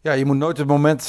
[0.00, 1.02] Ja, je moet nooit het moment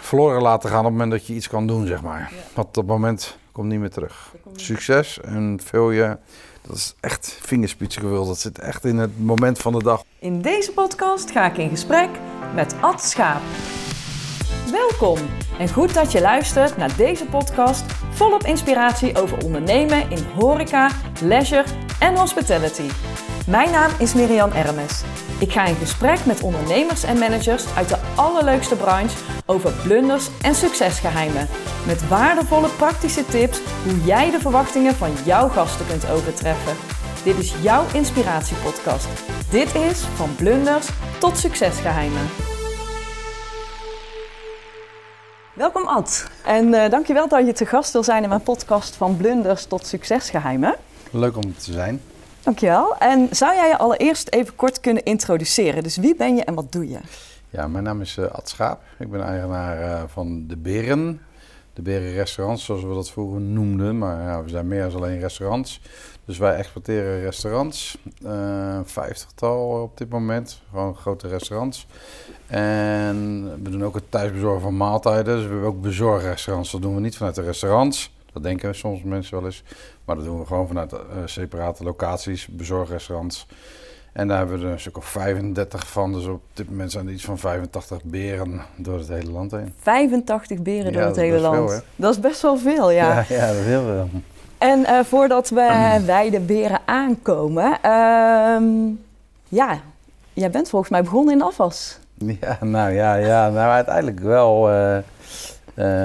[0.00, 2.32] verloren laten gaan op het moment dat je iets kan doen, zeg maar.
[2.54, 4.34] Want dat moment komt niet meer terug.
[4.54, 6.18] Succes en failure,
[6.66, 8.26] dat is echt vingerspitsengewild.
[8.26, 10.02] Dat zit echt in het moment van de dag.
[10.18, 12.08] In deze podcast ga ik in gesprek
[12.54, 13.40] met Ad Schaap.
[14.70, 15.18] Welkom
[15.58, 20.90] en goed dat je luistert naar deze podcast volop inspiratie over ondernemen in horeca,
[21.22, 21.64] leisure
[22.00, 22.88] en hospitality.
[23.46, 25.02] Mijn naam is Miriam Ermes.
[25.40, 30.54] Ik ga in gesprek met ondernemers en managers uit de allerleukste branche over blunders en
[30.54, 31.48] succesgeheimen.
[31.86, 36.76] Met waardevolle praktische tips hoe jij de verwachtingen van jouw gasten kunt overtreffen.
[37.24, 39.08] Dit is jouw inspiratiepodcast.
[39.50, 40.88] Dit is van blunders
[41.18, 42.26] tot succesgeheimen.
[45.54, 46.30] Welkom Ad.
[46.44, 49.86] En uh, dankjewel dat je te gast wil zijn in mijn podcast van blunders tot
[49.86, 50.74] succesgeheimen.
[51.10, 52.00] Leuk om te zijn.
[52.44, 52.96] Dankjewel.
[52.98, 55.82] En zou jij je allereerst even kort kunnen introduceren?
[55.82, 56.98] Dus wie ben je en wat doe je?
[57.50, 58.80] Ja, mijn naam is uh, Ad Schaap.
[58.98, 61.20] Ik ben eigenaar uh, van De Beren.
[61.72, 63.98] De Beren Restaurants, zoals we dat vroeger noemden.
[63.98, 65.80] Maar ja, we zijn meer dan alleen restaurants.
[66.24, 67.98] Dus wij exporteren restaurants.
[68.22, 70.62] Uh, vijftigtal op dit moment.
[70.70, 71.86] Gewoon grote restaurants.
[72.46, 75.36] En we doen ook het thuisbezorgen van maaltijden.
[75.36, 76.70] Dus we hebben ook bezorgrestaurants.
[76.70, 78.13] Dat doen we niet vanuit de restaurants.
[78.34, 79.62] Dat denken soms mensen wel eens.
[80.04, 83.46] Maar dat doen we gewoon vanuit uh, separate locaties, bezorgrestaurants.
[84.12, 86.12] En daar hebben we er een stuk of 35 van.
[86.12, 89.74] Dus op dit moment zijn er iets van 85 beren door het hele land heen.
[89.78, 91.70] 85 beren door het hele land.
[91.70, 93.12] Veel, dat is best wel veel, ja.
[93.12, 94.08] Ja, ja dat is heel veel.
[94.58, 98.56] En uh, voordat we bij de beren aankomen, uh,
[99.48, 99.80] ja,
[100.32, 101.98] jij bent volgens mij begonnen in afwas.
[102.14, 104.70] Ja, nou ja, ja nou uiteindelijk wel.
[104.70, 104.96] Uh,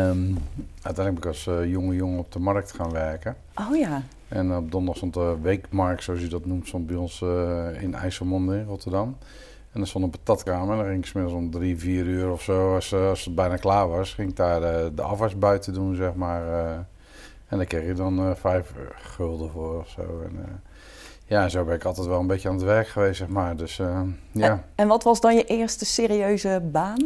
[0.10, 0.38] um,
[0.82, 3.36] uiteindelijk ben ik als uh, jonge jongen op de markt gaan werken.
[3.56, 4.02] Oh ja.
[4.28, 7.94] En op donderdag stond de weekmarkt, zoals je dat noemt, stond bij ons uh, in
[7.94, 9.18] IJsselmonde in Rotterdam.
[9.72, 10.72] En dan stond een patatkamer.
[10.72, 13.56] En dan ging ik smiddags om drie, vier uur of zo, als, als het bijna
[13.56, 16.44] klaar was, ging ik daar de, de afwas buiten doen, zeg maar.
[17.48, 20.02] En daar kreeg je dan vijf gulden voor of zo.
[20.02, 20.62] En,
[21.26, 23.56] ja, zo ben ik altijd wel een beetje aan het werk geweest, zeg maar.
[23.56, 24.50] Dus, ja.
[24.50, 27.06] En, en wat was dan je eerste serieuze baan?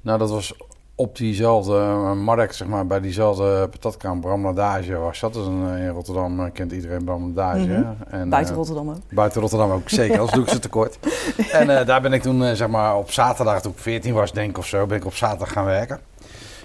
[0.00, 0.56] Nou, dat was
[0.94, 1.78] op diezelfde
[2.14, 5.32] markt, zeg maar, bij diezelfde patatkraam Bramladage was dat.
[5.32, 7.66] Dus een, in Rotterdam kent iedereen Bramladage.
[7.66, 7.96] Mm -hmm.
[8.10, 8.96] en, buiten Rotterdam ook.
[9.10, 10.18] Buiten Rotterdam ook, zeker.
[10.18, 10.98] Anders doe ik ze tekort.
[11.52, 14.32] En uh, daar ben ik toen, uh, zeg maar, op zaterdag, toen ik 14 was,
[14.32, 16.00] denk ik of zo, ben ik op zaterdag gaan werken.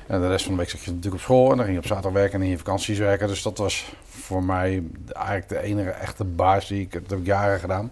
[0.08, 1.82] En de rest van de week zat je natuurlijk op school en dan ging je
[1.82, 3.28] op zaterdag werken en in je vakanties werken.
[3.28, 4.84] Dus dat was voor mij
[5.16, 7.92] eigenlijk de enige echte baas die ik, dat heb ik jaren gedaan,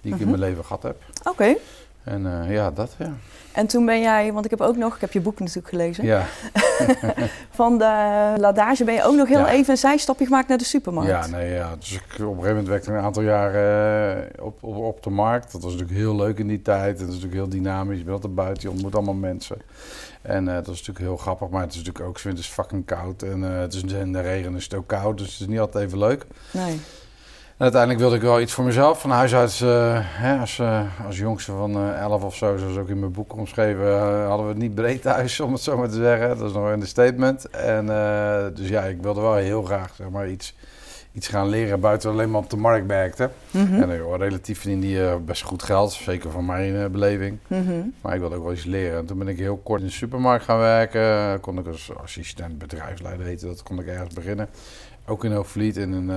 [0.00, 0.20] ik mm -hmm.
[0.20, 0.96] in mijn leven gehad heb.
[1.18, 1.28] Oké.
[1.28, 1.58] Okay.
[2.04, 3.14] En ja, dat ja.
[3.52, 6.04] En toen ben jij, want ik heb ook nog, ik heb je boek natuurlijk gelezen.
[6.04, 6.26] Ja.
[7.60, 7.84] van de
[8.36, 9.50] Ladage ben je ook nog heel ja.
[9.50, 11.10] even een zijstapje gemaakt naar de supermarkt.
[11.10, 11.76] Ja, nee, ja.
[11.78, 13.54] Dus ik, op een gegeven moment werkte ik een aantal jaar
[14.16, 15.52] uh, op, op, op de markt.
[15.52, 16.98] Dat was natuurlijk heel leuk in die tijd.
[16.98, 17.98] Het is natuurlijk heel dynamisch.
[17.98, 19.56] Je bent altijd buiten, je ontmoet allemaal mensen.
[20.22, 23.22] En uh, dat is natuurlijk heel grappig, maar het is natuurlijk ook winters fucking koud.
[23.22, 25.60] En uh, het is in de regen is het ook koud, dus het is niet
[25.60, 26.26] altijd even leuk.
[26.50, 26.80] Nee.
[27.62, 29.00] Uiteindelijk wilde ik wel iets voor mezelf.
[29.00, 32.76] Van huis uit, uh, hè, als, uh, als jongste van uh, 11 of zo, zoals
[32.76, 35.88] ook in mijn boek omschreven, hadden we het niet breed thuis, om het zo maar
[35.88, 36.28] te zeggen.
[36.38, 37.50] Dat is nog een statement.
[37.50, 37.86] En
[38.54, 40.54] dus ja, ik wilde wel heel graag zeg maar, iets,
[41.12, 43.30] iets gaan leren buiten alleen maar op de markt werkte.
[43.50, 43.64] Mhm.
[43.64, 43.90] Mm -hmm.
[43.90, 47.38] En joh, relatief verdiende je best goed geld, zeker van mijn beleving.
[47.46, 47.94] Mm -hmm.
[48.00, 48.98] Maar ik wilde ook wel iets leren.
[48.98, 51.40] En toen ben ik heel kort in de supermarkt gaan werken.
[51.40, 54.48] Kon ik als assistent bedrijfsleider heten, dat kon ik ergens beginnen.
[55.06, 56.10] Ook in Hoogvliet in een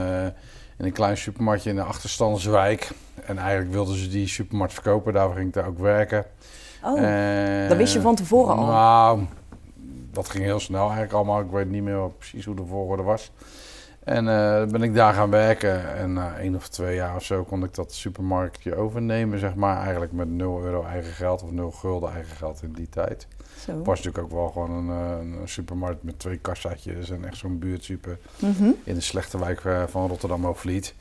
[0.78, 2.92] in een klein supermarktje in de achterstandswijk.
[3.26, 6.26] En eigenlijk wilden ze die supermarkt verkopen, daarvoor ging ik daar ook werken.
[6.84, 8.66] Oh, en, dat wist je van tevoren al?
[8.66, 9.26] Nou,
[10.12, 11.40] dat ging heel snel eigenlijk allemaal.
[11.40, 13.32] Ik weet niet meer precies hoe de volgorde was.
[14.06, 17.44] En uh, ben ik daar gaan werken en na één of twee jaar of zo
[17.44, 19.82] kon ik dat supermarktje overnemen, zeg maar.
[19.82, 23.28] Eigenlijk met 0 euro eigen geld of 0 gulden eigen geld in die tijd.
[23.66, 23.78] Zo.
[23.78, 24.90] Het was natuurlijk ook wel gewoon een,
[25.42, 28.76] een supermarkt met twee kassaatjes en echt zo'n buurtsuper mm -hmm.
[28.84, 30.94] in de slechte wijk uh, van Rotterdam-Overvliet.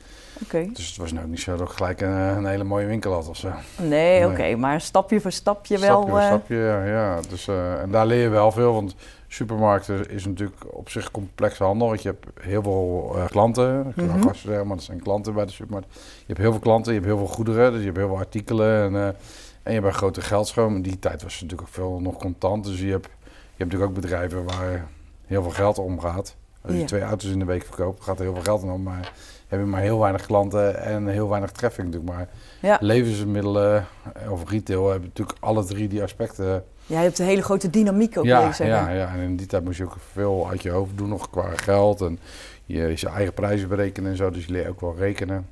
[0.43, 0.69] Okay.
[0.73, 3.27] Dus het was nou niet zo dat ik gelijk een, een hele mooie winkel had
[3.27, 3.49] of zo.
[3.77, 4.23] Nee, nee.
[4.23, 6.01] oké, okay, maar stapje voor stapje wel.
[6.01, 6.85] Stapje voor stapje, ja.
[6.85, 7.19] ja.
[7.29, 8.95] Dus, uh, en daar leer je wel veel, want
[9.35, 11.87] supermarkten is natuurlijk op zich complexe handel.
[11.87, 14.21] Want je hebt heel veel uh, klanten, ik kan mm -hmm.
[14.21, 15.93] gasten zeggen, maar dat zijn klanten bij de supermarkt.
[15.93, 18.17] Je hebt heel veel klanten, je hebt heel veel goederen, dus je hebt heel veel
[18.17, 18.83] artikelen.
[18.83, 19.15] En, uh, en
[19.63, 20.75] je hebt een grote geldstroom.
[20.75, 22.63] In die tijd was het natuurlijk ook veel nog contant.
[22.65, 24.87] Dus je hebt, je hebt natuurlijk ook bedrijven waar
[25.25, 26.35] heel veel geld omgaat.
[26.61, 26.85] Als je Ja.
[26.85, 28.83] twee auto's in de week verkoopt, gaat er heel veel geld om.
[28.83, 29.11] Maar
[29.47, 32.13] heb je maar heel weinig klanten en heel weinig traffic natuurlijk.
[32.13, 32.29] Maar
[32.61, 32.77] Ja.
[32.81, 33.85] levensmiddelen
[34.29, 36.63] of retail hebben natuurlijk alle drie die aspecten.
[36.85, 38.67] Ja, je hebt een hele grote dynamiek ook, Ja, zeggen.
[38.67, 41.29] ja, ja, en in die tijd moest je ook veel uit je hoofd doen nog
[41.29, 42.01] qua geld.
[42.01, 42.19] En
[42.65, 44.29] je, je eigen prijzen berekenen en zo.
[44.29, 45.49] Dus je leert ook wel rekenen.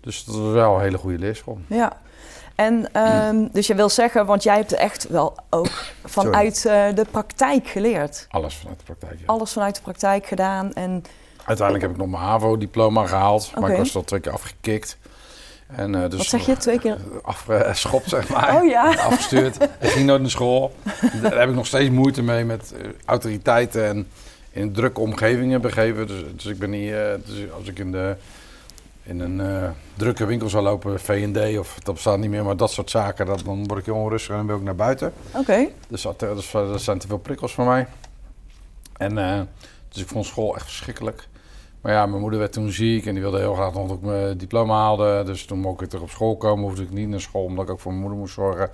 [0.00, 1.58] Dus dat was wel een hele goede leerschool.
[1.66, 1.92] Ja.
[2.54, 7.06] En ehm, dus je wil zeggen, want jij hebt echt wel ook vanuit uh, de
[7.10, 8.26] praktijk geleerd.
[8.30, 9.26] Alles vanuit de praktijk, ja.
[9.26, 11.04] Alles vanuit de praktijk gedaan en...
[11.44, 14.98] Uiteindelijk heb ik nog mijn HAVO-diploma gehaald, maar ik was al twee keer afgekikt.
[15.66, 16.98] En, uh, dus Wat zeg je, twee keer?
[17.22, 18.56] Afgeschopt, zeg maar.
[18.56, 18.94] Oh ja.
[18.94, 19.62] Afgestuurd.
[19.80, 20.74] ik ging nooit naar school.
[21.22, 22.74] Daar heb ik nog steeds moeite mee met
[23.04, 24.06] autoriteiten en
[24.50, 26.06] in drukke omgevingen begeven.
[26.06, 28.16] Dus, dus ik ben niet, uh, dus als ik in, de,
[29.02, 32.70] in een uh, drukke winkel zou lopen, V&D of dat bestaat niet meer, maar dat
[32.70, 35.12] soort zaken, dat, dan word ik heel onrustig en dan wil ik naar buiten.
[35.30, 35.66] Oké.
[35.88, 37.86] Dus dat, dus, dat zijn te veel prikkels voor mij.
[38.96, 39.14] En
[39.88, 41.28] dus ik vond school echt verschrikkelijk.
[41.80, 44.02] Maar ja, mijn moeder werd toen ziek en die wilde heel graag nog dat ik
[44.02, 45.22] mijn diploma haalde.
[45.24, 47.70] Dus toen mocht ik terug op school komen, hoefde ik niet naar school, omdat ik
[47.70, 48.70] ook voor mijn moeder moest zorgen.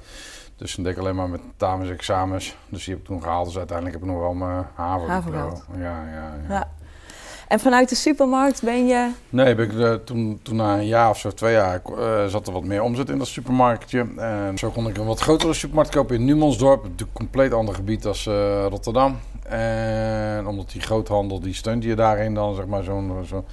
[0.56, 2.56] Dus toen deed ik alleen maar met tamens examens.
[2.68, 3.46] Dus die heb ik toen gehaald.
[3.46, 5.06] Dus uiteindelijk heb ik nog wel mijn haven.
[5.06, 5.22] Ja,
[5.78, 6.70] ja, ja, ja.
[7.52, 9.10] En vanuit de supermarkt ben je...
[9.28, 12.46] Nee, ben ik, uh, toen, toen na een jaar of zo, twee jaar, uh, zat
[12.46, 14.06] er wat meer omzet in dat supermarktje.
[14.16, 16.84] En zo kon ik een wat grotere supermarkt kopen in Numansdorp.
[16.84, 19.18] Een compleet ander gebied als uh, Rotterdam.
[19.42, 23.24] En omdat die groothandel, die steunt je daarin dan, zeg maar, zo'n...
[23.26, 23.44] Zo.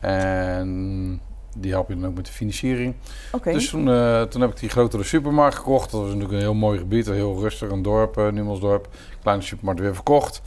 [0.00, 1.20] En
[1.56, 2.94] die help je dan ook met de financiering.
[3.32, 3.52] Okay.
[3.52, 5.90] Dus toen, uh, toen heb ik die grotere supermarkt gekocht.
[5.90, 8.88] Dat was natuurlijk een heel mooi gebied, een heel rustig, een dorp, uh, Numelsdorp.
[9.22, 10.42] Kleine supermarkt weer verkocht.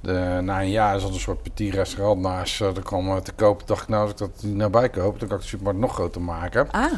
[0.00, 2.60] De, na een jaar zat een soort petit restaurant naast.
[2.60, 3.66] Uh, er kwam te kopen.
[3.66, 5.94] dacht ik, nou, als ik dat niet nabij koop, dan kan ik de supermarkt nog
[5.94, 6.70] groter maken.
[6.70, 6.92] Ah.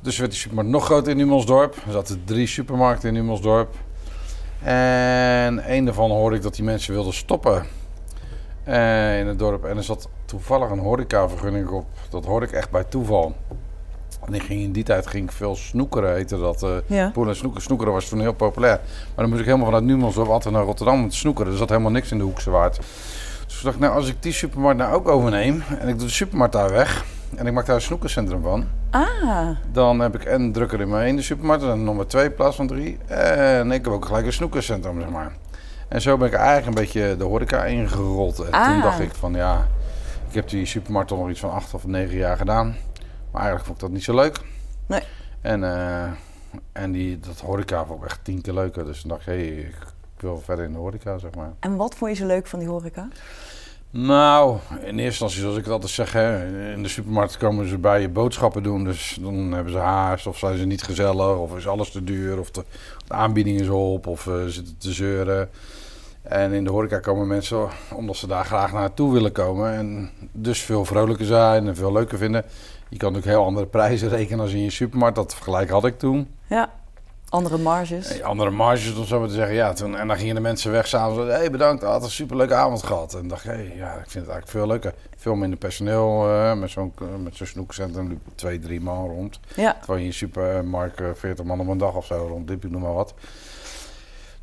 [0.00, 1.76] Dus werd die supermarkt nog groter in Numelsdorp.
[1.86, 3.74] Er zaten drie supermarkten in Numelsdorp.
[4.62, 7.66] En een daarvan hoorde ik dat die mensen wilden stoppen
[8.68, 9.64] uh, in het dorp.
[9.64, 11.86] En er zat toevallig een horecavergunning op.
[12.10, 13.34] Dat hoorde ik echt bij toeval.
[14.26, 16.62] En ik ging in die tijd ging ik veel snoekeren, heette dat.
[16.62, 17.10] Uh, ja.
[17.10, 17.64] Poelen snoekeren.
[17.64, 18.80] Snoekeren was toen heel populair.
[18.82, 21.52] Maar dan moest ik helemaal vanuit Numels op altijd naar Rotterdam om te snoekeren.
[21.52, 22.80] Er zat helemaal niks in de Hoekse Waard.
[23.46, 25.62] Dus ik dacht, nou, als ik die supermarkt nou ook overneem...
[25.78, 27.04] en ik doe de supermarkt daar weg...
[27.36, 28.66] en ik maak daar een snoekerscentrum van...
[28.90, 29.48] Ah.
[29.72, 31.62] dan heb ik en drukker in mijn ene supermarkt...
[31.62, 32.98] en nummer twee in plaats van drie.
[33.06, 35.32] En ik heb ook gelijk een snoekerscentrum, zeg maar.
[35.88, 38.38] En zo ben ik eigenlijk een beetje de horeca ingerold.
[38.38, 38.66] En ah.
[38.66, 39.66] toen dacht ik van ja,
[40.28, 42.76] ik heb die supermarkt al nog iets van acht of negen jaar gedaan.
[43.34, 44.40] Maar eigenlijk vond ik dat niet zo leuk.
[44.86, 45.02] Nee.
[45.40, 46.10] En, uh,
[46.72, 48.84] en die, dat horeca vond ik echt tien keer leuker.
[48.84, 49.46] Dus toen dacht ik, hé, hey,
[50.16, 51.52] ik wil verder in de horeca, zeg maar.
[51.60, 53.08] En wat vond je zo leuk van die horeca?
[53.90, 57.78] Nou, in eerste instantie, zoals ik het altijd zeg, hè, in de supermarkt komen ze
[57.78, 58.84] bij je boodschappen doen.
[58.84, 62.38] Dus dan hebben ze haast, of zijn ze niet gezellig, of is alles te duur,
[62.38, 62.64] of de,
[63.06, 65.50] de aanbieding is op, of uh, zitten te zeuren.
[66.22, 69.72] En in de horeca komen mensen omdat ze daar graag naartoe willen komen.
[69.72, 72.44] En dus veel vrolijker zijn en veel leuker vinden.
[72.94, 75.16] Je kan natuurlijk heel andere prijzen rekenen als in je supermarkt.
[75.16, 76.28] Dat vergelijk had ik toen.
[76.46, 76.70] Ja,
[77.28, 78.22] andere marges.
[78.22, 79.54] andere marges, om zo maar te zeggen.
[79.54, 81.18] Ja, toen, en dan gingen de mensen weg s'avonds.
[81.18, 83.14] Hé, hey, bedankt, had een superleuke avond gehad.
[83.14, 84.94] En dacht hey, ja, ik vind het eigenlijk veel leuker.
[85.16, 86.28] Veel minder personeel.
[86.28, 86.92] Uh, met zo'n
[87.22, 89.40] met zo'n snoekcentrum liep twee, drie man rond.
[89.54, 89.72] Ja.
[89.72, 92.48] Terwijl je in je supermarkt uh, 40 man op een dag of zo rond.
[92.48, 93.14] Dit noem maar wat.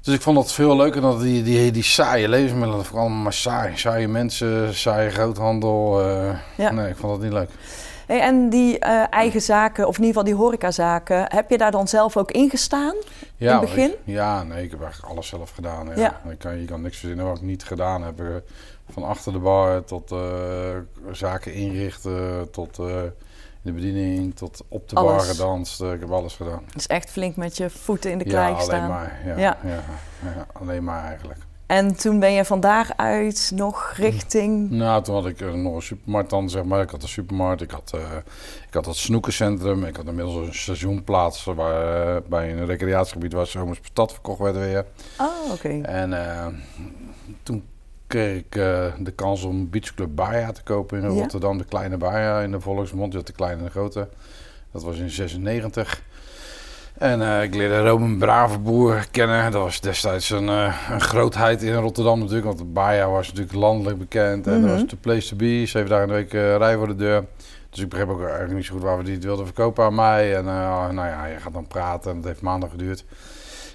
[0.01, 2.77] Dus ik vond dat veel leuker dan die, die, die saaie levensmiddelen.
[2.77, 3.77] Dat allemaal maar saai.
[3.77, 6.09] Saaie mensen, saaie groothandel.
[6.09, 6.71] Uh, ja.
[6.71, 7.49] Nee, ik vond dat niet leuk.
[8.07, 11.71] Hey, en die uh, eigen zaken, of in ieder geval die horecazaken, heb je daar
[11.71, 12.95] dan zelf ook in gestaan?
[13.35, 13.89] Ja, in het begin?
[13.91, 15.87] Ik, ja, nee, ik heb eigenlijk alles zelf gedaan.
[15.87, 15.93] Ja.
[15.95, 16.31] Ja.
[16.31, 18.21] Ik kan, je kan niks verzinnen wat ik niet gedaan heb.
[18.89, 20.19] Van achter de bar tot uh,
[21.11, 25.11] zaken inrichten, tot de bediening tot op de Alles.
[25.11, 25.81] bar gedanst.
[25.81, 26.63] ik heb alles gedaan.
[26.73, 28.87] Dus echt flink met je voeten in de Ja, klei alleen staan.
[28.89, 29.21] maar.
[29.25, 29.57] Ja, Ja.
[29.63, 29.83] ja.
[30.35, 31.39] Ja, alleen maar eigenlijk.
[31.71, 34.69] En toen ben je van daaruit nog richting...
[34.69, 36.81] Nou, toen had ik eh, nog een supermarkt dan, zeg maar.
[36.81, 38.01] Ik had een supermarkt, ik had, eh,
[38.67, 39.83] ik had het snoekencentrum.
[39.83, 44.55] Ik had inmiddels een seizoenplaats waar, eh, bij een recreatiegebied waar zomers patat verkocht werd
[44.55, 44.85] weer.
[45.19, 45.81] Oh, oké.
[45.81, 46.13] En
[47.43, 47.63] toen
[48.07, 48.51] kreeg ik
[48.99, 51.21] de kans om Beachclub Baja te kopen in Ja.
[51.21, 51.57] Rotterdam.
[51.57, 53.11] De kleine Baja in de Volksmond.
[53.11, 54.09] Je had de kleine en de grote.
[54.71, 56.03] Dat was in 96.
[57.01, 59.51] En eh, ik leerde Roman Bravenboer kennen.
[59.51, 62.45] Dat was destijds een, eh, een grootheid in Rotterdam natuurlijk.
[62.45, 64.47] Want de Baja was natuurlijk landelijk bekend.
[64.47, 64.67] En Mhm.
[64.67, 65.63] dat was de place to be.
[65.65, 67.25] Zeven dagen in de week eh rij voor de deur.
[67.69, 69.95] Dus ik begreep ook eigenlijk niet zo goed waar we die het wilden verkopen aan
[69.95, 70.35] mij.
[70.35, 72.11] En eh, nou ja, je gaat dan praten.
[72.11, 73.05] En dat heeft maanden geduurd.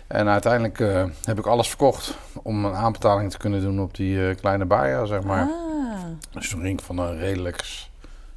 [0.06, 0.78] En uiteindelijk
[1.24, 5.22] heb ik alles verkocht om een aanbetaling te kunnen doen op die kleine Baja, zeg
[5.22, 5.42] maar.
[5.42, 7.64] Ah, Dus toen ging ik van een redelijk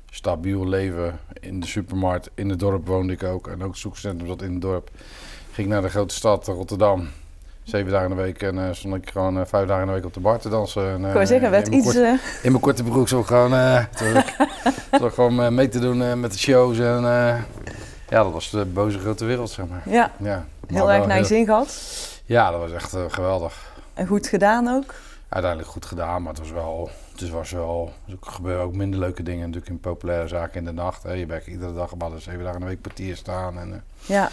[0.09, 2.29] stabiel leven in de supermarkt.
[2.35, 3.47] In het dorp woonde ik ook.
[3.47, 4.89] En ook het zoekcentrum zat in het dorp.
[5.51, 7.07] Ging naar de grote stad, Rotterdam.
[7.63, 8.41] Zeven dagen in de week.
[8.41, 10.49] En eh, stond ik gewoon eh, vijf dagen in de week op de bar te
[10.49, 10.89] dansen.
[10.89, 11.83] En, ik eh, wou zeggen, werd iets...
[11.85, 12.11] kort- eh,
[12.43, 14.35] in mijn korte broek zo gewoon, eh ik,
[15.03, 16.79] ik gewoon eh, mee te doen eh, met de shows.
[16.79, 17.35] En eh,
[18.09, 19.81] ja, dat was de boze grote wereld, zeg maar.
[19.85, 21.79] ja, Ja, heel Maar erg naar je zin gehad.
[22.25, 23.71] Ja, dat was echt eh, geweldig.
[23.93, 24.93] En goed gedaan ook.
[25.29, 26.89] uiteindelijk goed gedaan, maar het was wel,
[27.19, 30.71] het was wel, er gebeuren ook minder leuke dingen natuurlijk in populaire zaken in de
[30.71, 31.03] nacht.
[31.03, 31.11] Hè.
[31.11, 33.57] Je werkt iedere dag maar dus zeven dagen in de week portier staan.
[33.59, 34.29] En, eh, Ja,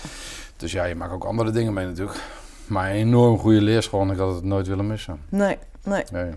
[0.57, 2.19] dus ja, je maakt ook andere dingen mee natuurlijk.
[2.67, 5.21] Maar een enorm goede leerschool ik had het nooit willen missen.
[5.29, 6.05] nee, nee.
[6.13, 6.31] Nee.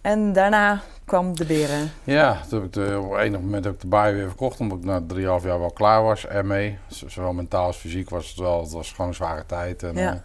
[0.00, 1.90] En daarna kwam de beren.
[2.04, 4.84] Ja, toen heb ik de, op enig moment ik de baai weer verkocht, omdat ik
[4.84, 6.78] na drieënhalf jaar wel klaar was ermee.
[7.06, 9.82] Zowel mentaal als fysiek was het wel, het was gewoon een zware tijd.
[9.82, 10.22] En, Ja.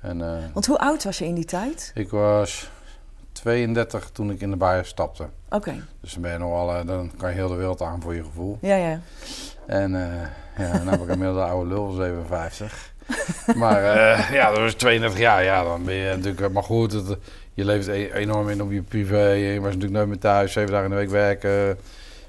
[0.00, 1.90] eh, en eh, Want hoe oud was je in die tijd?
[1.94, 2.70] ik was
[3.42, 5.26] 32 toen ik in de baai stapte.
[5.50, 8.00] Oké, Dus dan ben je nog wel, eh, dan kan je heel de wereld aan
[8.02, 8.58] voor je gevoel.
[8.60, 9.00] ja, ja.
[9.66, 12.92] En eh ja, dan heb ik inmiddels een oude lul van 57.
[13.56, 15.44] maar eh, ja, dat was 32 jaar.
[15.44, 16.52] Ja, dan ben je natuurlijk...
[16.52, 17.16] Maar goed, het,
[17.54, 19.28] je leeft e- enorm in op je privé.
[19.28, 21.78] Je was natuurlijk nooit meer thuis, zeven dagen in de week werken.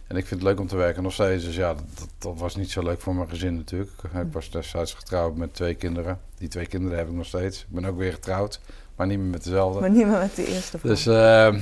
[0.08, 1.46] En ik vind het leuk om te werken nog steeds.
[1.46, 3.92] Dus ja, dat, dat was niet zo leuk voor mijn gezin natuurlijk.
[4.04, 6.20] Ik was destijds getrouwd met twee kinderen.
[6.38, 7.60] Die twee kinderen heb ik nog steeds.
[7.60, 8.60] Ik ben ook weer getrouwd,
[8.96, 9.80] maar niet meer met dezelfde.
[9.80, 10.78] Maar niet meer met de eerste.
[10.82, 11.54] Dus, eh,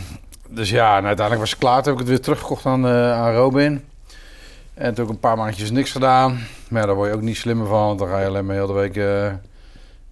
[0.54, 1.84] dus ja, en uiteindelijk was het klaar.
[1.84, 3.84] Toen heb ik het weer teruggekocht aan, eh, aan Robin.
[4.74, 6.40] En toen heb ik een paar maandjes niks gedaan.
[6.70, 7.86] Maar ja, daar word je ook niet slimmer van.
[7.86, 9.40] Want dan ga je alleen maar heel de week eh, een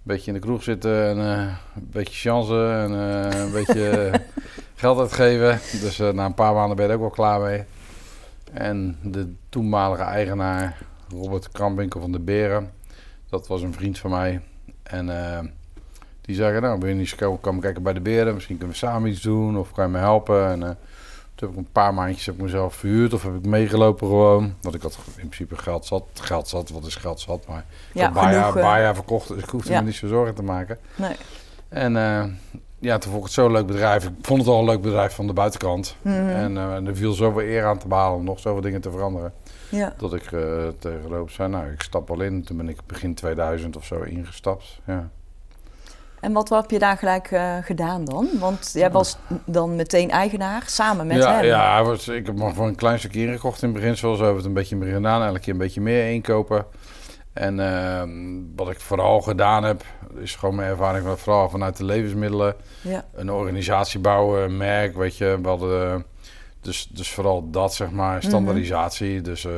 [0.02, 1.06] beetje in de kroeg zitten.
[1.06, 2.72] En eh, een beetje chansen.
[2.72, 4.12] En een beetje
[4.74, 5.60] geld uitgeven.
[5.80, 7.64] Dus na een paar maanden ben je er ook wel klaar mee.
[8.52, 12.70] En de toenmalige eigenaar, Robert Kramwinkel van de Beren.
[13.28, 14.40] Dat was een vriend van mij.
[14.82, 15.08] En...
[16.30, 18.34] die zeggen, nou, ben je niet komen komen kijken bij de beren?
[18.34, 20.46] Misschien kunnen we samen iets doen of kan je me helpen?
[20.46, 20.68] En eh,
[21.34, 24.54] toen heb ik een paar maandjes heb ik mezelf verhuurd of heb ik meegelopen gewoon.
[24.60, 26.04] Want ik had in principe geld zat.
[26.14, 27.46] Geld zat, wat is geld zat?
[27.46, 29.80] Maar ik ja, had Baja, eh, Baja verkocht, dus ik hoefde ja.
[29.80, 30.78] me niet zo zorgen te maken.
[30.96, 31.16] Nee.
[31.68, 32.24] En eh,
[32.78, 34.04] ja, toen vond ik het zo'n leuk bedrijf.
[34.04, 35.96] Ik vond het al een leuk bedrijf van de buitenkant.
[36.02, 36.14] Mhm.
[36.14, 39.32] En eh, er viel zoveel eer aan te behalen om nog zoveel dingen te veranderen.
[39.68, 39.94] Ja.
[39.98, 40.40] Dat ik eh
[40.78, 42.44] tegen Roop zei, nou, ik stap wel in.
[42.44, 44.80] Toen ben ik begin 2000 of zo ingestapt.
[44.84, 45.10] Ja.
[46.20, 48.28] En wat heb je daar gelijk eh, gedaan dan?
[48.38, 51.44] Want jij was dan meteen eigenaar, samen met ja, hem.
[51.44, 53.96] Ja, was, ik heb maar voor een klein stukje ingekocht in het begin.
[53.96, 55.22] Zoals we hebben het een beetje meer gedaan.
[55.22, 56.66] Elke keer een beetje meer inkopen.
[57.32, 58.10] En ehm,
[58.56, 59.84] wat ik vooral gedaan heb,
[60.18, 62.54] is gewoon mijn ervaring van, vooral vanuit de levensmiddelen.
[62.80, 63.04] Ja.
[63.14, 65.38] Een organisatie bouwen, een merk, weet je.
[65.42, 66.00] We hadden, eh,
[66.60, 69.20] dus, dus vooral dat, zeg maar, standaardisatie.
[69.20, 69.52] Dus eh,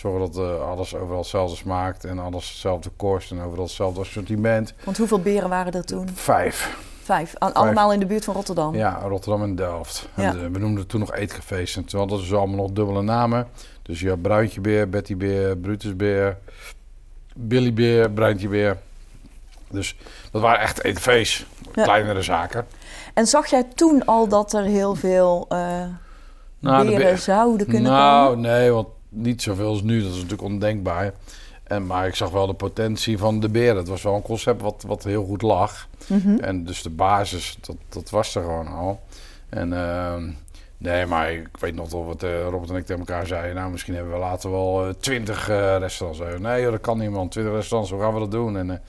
[0.00, 4.74] zorgen dat eh, alles overal hetzelfde smaakt en alles hetzelfde kost en overal hetzelfde assortiment.
[4.84, 6.08] Want hoeveel beren waren er toen?
[6.14, 6.76] Vijf.
[7.02, 7.34] Vijf.
[7.38, 8.74] An- Allemaal in de buurt van Rotterdam?
[8.74, 10.08] Ja, Rotterdam en Delft.
[10.16, 10.22] Ja.
[10.22, 11.76] En, eh, we noemden het toen nog eetcafés.
[11.76, 13.48] En toen hadden ze allemaal nog dubbele namen.
[13.82, 16.36] Dus je had Bruintjebeer, Bettybeer, Brutusbeer,
[17.34, 18.76] Billybeer, Bruintjebeer.
[19.70, 19.96] Dus
[20.32, 21.46] dat waren echt eetcafés.
[21.74, 21.82] Ja.
[21.82, 22.66] Kleinere zaken.
[23.14, 25.58] En zag jij toen al dat er heel veel eh
[26.58, 28.40] Nou, de beren be- zouden kunnen nou, komen?
[28.50, 29.98] nee, want niet zoveel als nu.
[29.98, 31.12] Dat is natuurlijk ondenkbaar.
[31.64, 33.76] En, maar ik zag wel de potentie van de beren.
[33.76, 35.88] Het was wel een concept wat, wat heel goed lag.
[36.06, 36.38] Mhm.
[36.38, 39.00] En dus de basis, dat, dat was er gewoon al.
[39.48, 40.30] En ehm,
[40.78, 43.54] nee, maar ik weet nog wel wat eh, Robert en ik tegen elkaar zeiden.
[43.54, 45.46] Nou, misschien hebben we later wel eh, twintig
[45.78, 46.20] restaurants.
[46.20, 47.28] Eh, nee, joh, dat kan niet, man.
[47.28, 48.56] Twintig restaurants, hoe gaan we dat doen?
[48.56, 48.82] En,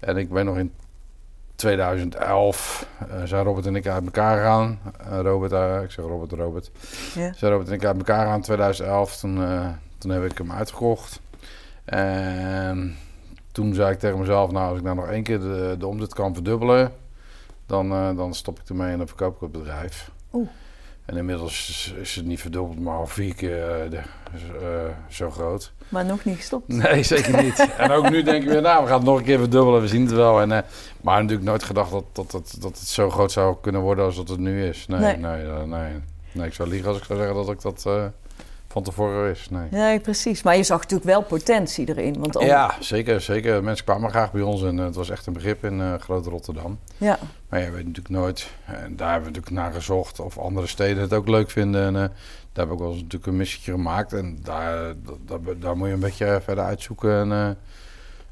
[0.00, 0.72] en ik ben nog in
[1.64, 4.78] 2011 eh, zijn Robert en ik uit elkaar gegaan.
[4.98, 6.70] Eh, Robert, eh, ik zeg Robert, Robert.
[7.14, 7.32] Ja.
[7.32, 9.16] Zijn Robert en ik uit elkaar gegaan in 2011.
[9.16, 9.68] Toen, eh,
[9.98, 11.20] toen heb ik hem uitgekocht.
[11.84, 12.96] En
[13.52, 16.14] toen zei ik tegen mezelf, nou, als ik nou nog één keer de, de omzet
[16.14, 16.92] kan verdubbelen,
[17.66, 20.10] dan, dan stop ik ermee en dan verkoop ik het bedrijf.
[20.32, 20.48] Oeh.
[21.04, 25.72] En inmiddels is, het niet verdubbeld, maar al vier keer eh, de, eh, zo groot.
[25.88, 26.68] Maar nog niet gestopt.
[26.68, 27.68] Nee, zeker niet.
[27.78, 29.88] en ook nu denk ik weer, nou, we gaan het nog een keer verdubbelen, we
[29.88, 30.40] zien het wel.
[30.40, 30.62] En, eh,
[31.00, 34.16] maar natuurlijk nooit gedacht dat, dat, dat, dat het zo groot zou kunnen worden als
[34.16, 34.86] dat het nu is.
[34.86, 35.16] Nee, Nee.
[35.16, 35.66] nee, nee.
[35.66, 35.92] nee,
[36.32, 36.46] nee.
[36.46, 37.86] ik zou liegen als ik zou zeggen dat ik dat
[38.74, 39.50] van tevoren wist.
[39.50, 39.68] Nee.
[39.70, 40.42] Nee, precies.
[40.42, 42.18] Maar je zag natuurlijk wel potentie erin.
[42.20, 43.64] Want Ja, zeker, zeker.
[43.64, 46.26] Mensen kwamen graag bij ons en eh, het was echt een begrip in eh Groot
[46.26, 46.78] Rotterdam.
[46.96, 47.18] ja.
[47.48, 51.02] Maar je weet natuurlijk nooit, en daar hebben we natuurlijk naar gezocht of andere steden
[51.02, 51.82] het ook leuk vinden.
[51.82, 52.08] En eh,
[52.52, 54.94] daar heb ik wel eens natuurlijk een missietje gemaakt en daar,
[55.26, 57.32] daar, daar moet je een beetje verder uitzoeken.
[57.32, 57.56] En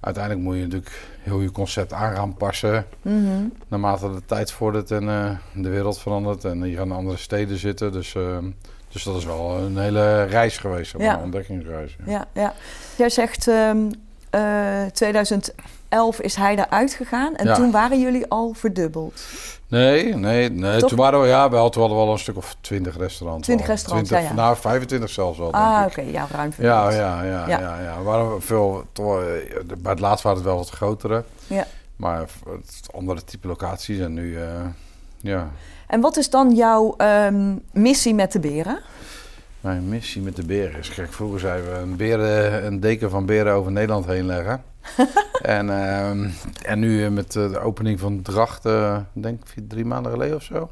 [0.00, 3.44] uiteindelijk moet je natuurlijk heel je concept aan gaan passen Mhm.
[3.68, 5.04] naarmate de tijd vordert en
[5.54, 6.44] de wereld verandert.
[6.44, 8.38] En je gaat in andere steden zitten, dus, eh,
[8.92, 11.14] dus dat is wel een hele reis geweest, Ja.
[11.16, 11.96] een ontdekkingsreis.
[12.06, 12.12] Ja.
[12.12, 12.54] ja, ja.
[12.96, 13.90] Jij zegt ehm,
[14.30, 17.54] eh, 2011 is hij eruit gegaan en Ja.
[17.54, 19.22] toen waren jullie al verdubbeld.
[19.68, 20.80] Nee, nee, nee.
[20.80, 23.44] Toen waren we, ja, wel, toen hadden we al een stuk of twintig restaurants.
[23.46, 23.72] 20 al.
[23.72, 24.42] restaurants, 20, ja, ja.
[24.42, 26.00] Nou, 25 zelfs wel, Ah, oké.
[26.00, 26.92] Ja, ruim verdubbeld.
[26.92, 27.48] ja, ja, Ja.
[27.48, 27.80] ja.
[27.80, 29.02] ja, We waren veel, eh,
[29.78, 31.24] bij het laatst waren het wel wat grotere.
[31.46, 31.66] Ja.
[31.96, 32.18] Maar
[32.50, 34.44] het andere type locaties en nu, eh,
[35.20, 35.50] ja.
[35.92, 38.78] En wat is dan jouw ehm, missie met de beren?
[39.60, 43.26] Mijn missie met de beren is, kijk, vroeger zeiden we een, beren, een deken van
[43.26, 44.62] beren over Nederland heen leggen.
[45.42, 46.28] en, ehm,
[46.62, 50.70] en nu met de opening van Drachten, denk ik drie maanden geleden of zo.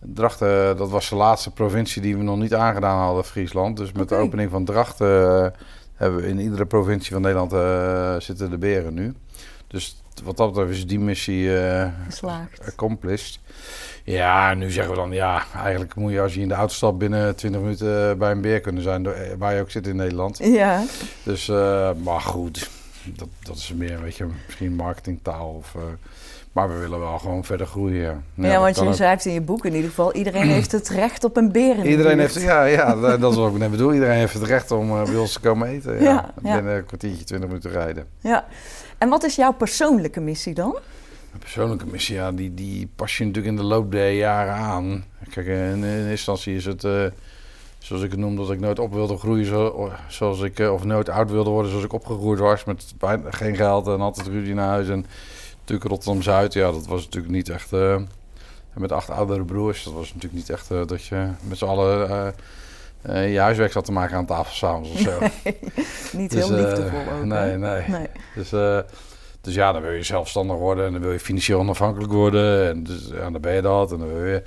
[0.00, 3.76] Drachten, dat was de laatste provincie die we nog niet aangedaan hadden, Friesland.
[3.76, 5.50] Dus met de opening van Drachten eh,
[5.94, 9.14] hebben we in iedere provincie van Nederland eh, zitten de beren nu.
[9.66, 12.66] Dus wat dat betreft is die missie eh, Geslaagd.
[12.66, 13.38] accomplished.
[14.04, 16.98] Ja, nu zeggen we dan, ja, eigenlijk moet je als je in de auto stapt
[16.98, 20.38] binnen 20 minuten bij een beer kunnen zijn, eh, waar je ook zit in Nederland.
[20.42, 20.82] Ja,
[21.22, 22.70] Dus, eh, maar goed,
[23.04, 25.74] dat, dat is meer, weet je, misschien marketingtaal of...
[25.74, 25.82] eh,
[26.52, 28.60] maar we willen wel gewoon verder groeien, ja.
[28.60, 30.14] want je schrijft in je boek in ieder geval...
[30.14, 33.58] iedereen heeft het recht op een beer Iedereen heeft, ja, ja, dat is wat ik
[33.58, 33.92] net bedoel.
[33.92, 35.94] Iedereen heeft het recht om eh, bij ons te komen eten.
[35.94, 36.54] Ja, Ja, ja.
[36.54, 38.06] Binnen een kwartiertje, 20 minuten rijden.
[38.20, 38.44] Ja.
[38.98, 40.72] En wat is jouw persoonlijke missie dan?
[41.28, 45.04] Mijn persoonlijke missie, ja, die, die pas je natuurlijk in de loop der jaren aan.
[45.30, 47.04] Kijk, in, eerste instantie is het, eh,
[47.78, 50.84] zoals ik het noem, dat ik nooit op wilde groeien zo, zoals ik, eh, of
[50.84, 52.64] nooit oud wilde worden zoals ik opgegroeid was.
[52.64, 54.88] Met bijna geen geld en altijd ruzie naar huis.
[54.88, 55.06] En
[55.58, 57.72] natuurlijk Rotterdam-Zuid, ja, dat was natuurlijk niet echt...
[57.72, 58.08] en
[58.72, 62.34] met acht oudere broers, dat was natuurlijk niet echt dat je met z'n allen
[63.02, 65.18] eh, je huiswerk zat te maken aan tafel s'avonds of zo.
[66.18, 67.24] Niet Dus, heel eh, liefdevol ook?
[67.24, 67.82] Nee, nee.
[67.88, 68.06] Nee.
[68.34, 68.78] Dus, eh,
[69.40, 72.68] dus ja, dan wil je zelfstandig worden en dan wil je financieel onafhankelijk worden.
[72.68, 73.92] En dus, ja, dan ben je dat.
[73.92, 74.42] En dan wil je weer.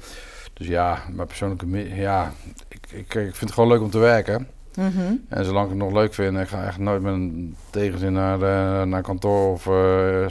[0.53, 1.95] Dus ja, mijn persoonlijke...
[1.95, 2.31] Ja,
[2.67, 4.47] ik, ik, ik vind het gewoon leuk om te werken.
[4.75, 5.13] Mhm.
[5.29, 8.41] En zolang ik het nog leuk vind, ik ga echt nooit met een tegenzin naar,
[8.41, 9.69] eh, naar kantoor of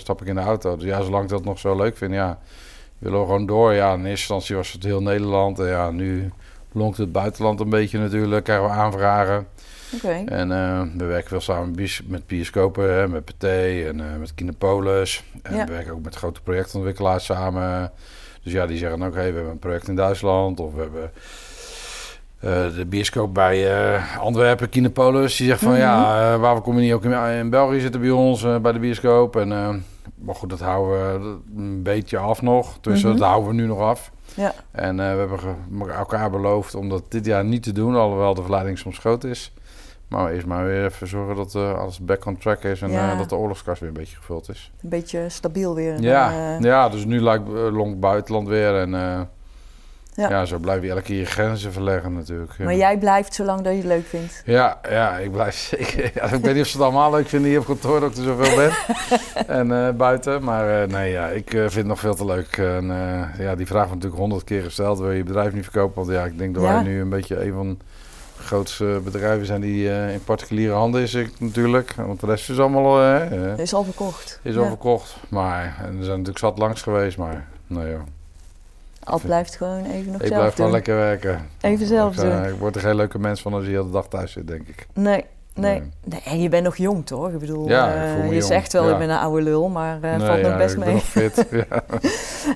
[0.00, 0.76] stap ik in de auto.
[0.76, 2.38] Dus ja, zolang ik dat nog zo leuk vind, ja,
[2.98, 3.72] willen we gewoon door.
[3.72, 5.58] Ja, in eerste instantie was het heel Nederland.
[5.58, 6.30] En ja, nu
[6.72, 9.46] lonkt het buitenland een beetje natuurlijk, krijgen we aanvragen.
[10.26, 14.06] En eh, we werken veel samen met bios- met bioscopen, hè, met Pathé en eh,
[14.18, 15.24] met Kinepolis.
[15.42, 15.64] En Ja.
[15.64, 17.92] we werken ook met grote projectontwikkelaars samen.
[18.42, 20.60] Dus ja, die zeggen ook, hey, we hebben een project in Duitsland.
[20.60, 21.10] Of we hebben
[22.40, 25.36] eh, de bioscoop bij Antwerpen, Kinepolis.
[25.36, 25.80] Die zegt van, Mhm.
[25.80, 28.78] ja, uh, waar kom je niet ook in, in België zitten bij ons, bij de
[28.78, 29.36] bioscoop.
[29.36, 29.84] En,
[30.22, 32.78] maar goed, dat houden we een beetje af nog.
[32.80, 34.12] Dus dat houden we nu nog af.
[34.34, 34.54] Ja.
[34.70, 35.38] En eh, we hebben
[35.96, 39.52] elkaar beloofd om dat dit jaar niet te doen, alhoewel de verleiding soms groot is.
[40.08, 43.12] Maar eerst maar weer even zorgen dat eh, alles back on track is en Ja.
[43.12, 44.72] eh, dat de oorlogskast weer een beetje gevuld is.
[44.82, 46.00] Een beetje stabiel weer.
[46.00, 49.28] Ja, ja dus nu lijkt uh, longt buitenland weer en
[50.20, 50.28] Ja.
[50.28, 50.44] ja.
[50.44, 52.52] zo blijf je elke keer je grenzen verleggen natuurlijk.
[52.58, 52.64] Ja.
[52.64, 54.42] Maar jij blijft zolang dat je het leuk vindt.
[54.44, 56.10] Ja, ja, ik blijf zeker.
[56.14, 58.16] Ja, ik weet niet of ze het allemaal leuk vinden hier op kantoor dat ik
[58.16, 58.72] er zoveel ben.
[59.60, 60.44] en eh, buiten.
[60.44, 62.56] Maar eh, nee, ja, ik eh, vind het nog veel te leuk.
[62.56, 62.86] En,
[63.38, 64.98] ja, die vraag wordt natuurlijk honderd keer gesteld.
[64.98, 66.04] Wil je je bedrijf niet verkopen?
[66.04, 67.78] Want ja, ik denk dat wij nu een beetje een van
[68.36, 71.94] de grootste bedrijven zijn die in particuliere handen is ik, natuurlijk.
[71.96, 73.20] Want de rest is allemaal
[73.56, 74.40] Is al verkocht.
[74.42, 75.16] is al verkocht.
[75.28, 77.18] Maar en er zijn natuurlijk zat langs geweest.
[77.18, 78.04] Maar nou ja,
[79.10, 81.48] Ad blijft gewoon even nog ik zelf blijf gewoon lekker werken.
[81.60, 82.52] Even zelf ik, eh, doen.
[82.52, 84.68] ik word er geen leuke mens van als je de hele dag thuis zit, denk
[84.68, 84.86] ik.
[84.94, 85.82] Nee, nee.
[86.04, 86.20] Nee.
[86.24, 87.28] En je bent nog jong, toch?
[87.28, 88.92] Ik bedoel, Ja, eh, ik je jong, zegt wel, ja.
[88.92, 90.92] ik ben een oude lul, maar eh Nee, valt nog ja, best mee.
[90.94, 91.46] nog fit.
[91.70, 91.84] ja.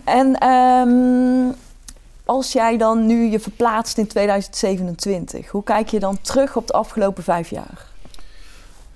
[0.05, 1.53] En ehm,
[2.25, 6.73] als jij dan nu je verplaatst in 2027, hoe kijk je dan terug op de
[6.73, 7.87] afgelopen vijf jaar?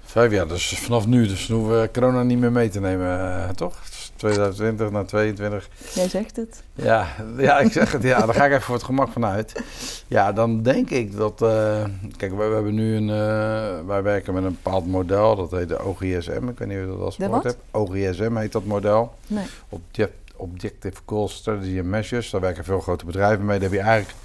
[0.05, 1.27] Vijf jaar, dus vanaf nu.
[1.27, 3.77] Dus dan hoeven we corona niet meer mee te nemen, toch?
[4.19, 5.95] Dus 2020 naar 2022.
[5.95, 6.63] Jij zegt het.
[6.75, 8.03] Ja, ja, ik zeg het.
[8.03, 9.63] Ja, daar ga ik even voor het gemak vanuit.
[10.07, 11.43] Ja, dan denk ik dat...
[11.43, 11.85] eh,
[12.17, 13.09] kijk, we, we hebben nu een...
[13.11, 15.37] eh, wij werken met een bepaald model.
[15.37, 16.49] Dat heet de OGSM.
[16.49, 17.57] Ik weet niet of je dat al gehoord hebt.
[17.71, 19.15] OGSM heet dat model.
[19.27, 19.45] Nee.
[19.69, 22.31] Object, Objective Goals, Strategy and Measures.
[22.31, 23.59] Daar werken veel grote bedrijven mee.
[23.59, 24.19] Daar heb je eigenlijk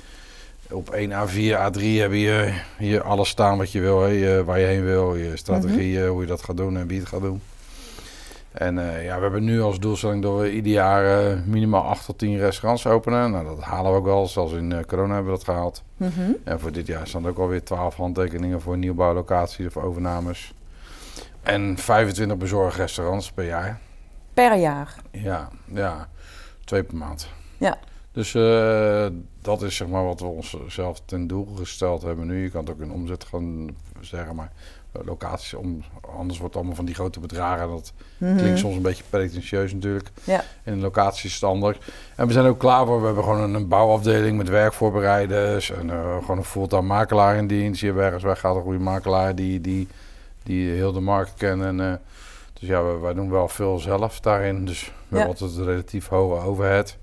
[0.69, 4.01] op 1 A4, A3 heb je hier alles staan wat je wil.
[4.01, 4.43] Hè.
[4.43, 7.21] Waar je heen wil, je strategieën, hoe je dat gaat doen en wie het gaat
[7.21, 7.41] doen.
[8.53, 12.05] En eh, ja, we hebben nu als doelstelling dat we ieder jaar eh, minimaal 8
[12.05, 13.31] tot 10 restaurants openen.
[13.31, 14.27] Nou, dat halen we ook wel.
[14.27, 15.83] Zelfs in eh, corona hebben we dat gehaald.
[15.97, 16.31] Mhm.
[16.43, 20.53] En voor dit jaar staan er ook alweer 12 handtekeningen voor nieuwbouwlocaties of overnames.
[21.41, 23.79] En 25 bezorgd restaurants per jaar.
[24.33, 24.95] Per jaar.
[25.11, 26.07] Ja, ja,
[26.65, 27.27] twee per maand.
[27.57, 27.77] Ja.
[28.11, 28.31] Dus
[29.41, 32.43] dat is zeg maar wat we onszelf ten doel gesteld hebben nu.
[32.43, 34.51] Je kan het ook in omzet gaan zeggen, maar
[35.05, 35.83] locaties, om,
[36.17, 37.67] anders wordt het allemaal van die grote bedragen.
[37.69, 38.37] Dat Mhm.
[38.37, 40.09] klinkt soms een beetje pretentieus natuurlijk.
[40.23, 40.43] Ja.
[40.63, 41.77] In locaties standaard.
[42.15, 42.99] En we zijn ook klaar voor.
[42.99, 45.71] We hebben gewoon een, bouwafdeling met werkvoorbereiders.
[45.71, 47.81] En eh, gewoon een fulltime makelaar in dienst.
[47.81, 49.87] Hier ergens weg gaat een goede makelaar die, die,
[50.43, 51.61] die heel de markt kent.
[51.63, 51.93] En, eh,
[52.59, 54.65] dus ja, wij, wij doen wel veel zelf daarin.
[54.65, 55.17] Dus we Ja.
[55.23, 56.97] hebben altijd een relatief hoge overhead.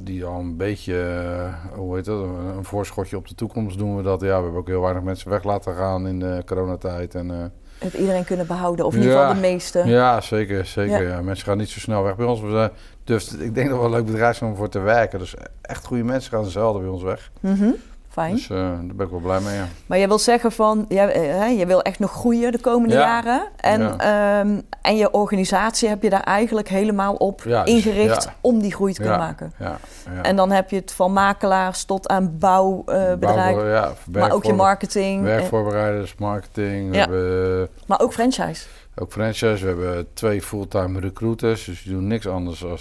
[0.00, 4.02] Die al een beetje, eh, hoe heet dat, een, voorschotje op de toekomst doen we
[4.02, 4.20] dat.
[4.20, 7.14] Ja, we hebben ook heel weinig mensen weg laten gaan in de coronatijd.
[7.14, 7.36] En, eh,
[7.78, 9.20] Heb iedereen kunnen behouden, of in ieder Ja.
[9.20, 9.82] geval de meeste.
[9.86, 10.64] ja, zeker.
[10.66, 11.08] zeker Ja.
[11.08, 11.22] ja.
[11.22, 12.40] Mensen gaan niet zo snel weg bij ons.
[12.40, 12.70] We zijn,
[13.04, 15.18] dus ik denk dat we een leuk bedrijf zijn om voor te werken.
[15.18, 17.30] Dus echt goede mensen gaan zelden bij ons weg.
[17.40, 17.70] Mhm.
[18.14, 18.34] Fijn.
[18.34, 19.66] Dus eh, daar ben ik wel blij mee, ja.
[19.86, 22.94] Maar je wil zeggen van, jij, eh, hè, je wil echt nog groeien de komende
[22.94, 23.00] Ja.
[23.00, 23.48] jaren.
[23.56, 28.72] En, ehm, en je organisatie heb je daar eigenlijk helemaal op dus- ingericht om die
[28.74, 29.52] groei te kunnen maken.
[29.58, 29.78] ja,
[30.14, 30.22] ja.
[30.22, 34.52] En dan heb je het van makelaars tot aan bouwbedrijven, Bouwen, ja, maar ook je
[34.52, 35.22] marketing.
[35.22, 36.90] Werkvoorbereiders, marketing.
[36.90, 38.66] We hebben maar ook franchise.
[38.96, 39.60] ook franchise.
[39.62, 41.64] We hebben twee fulltime recruiters.
[41.64, 42.78] Dus die doen niks anders dan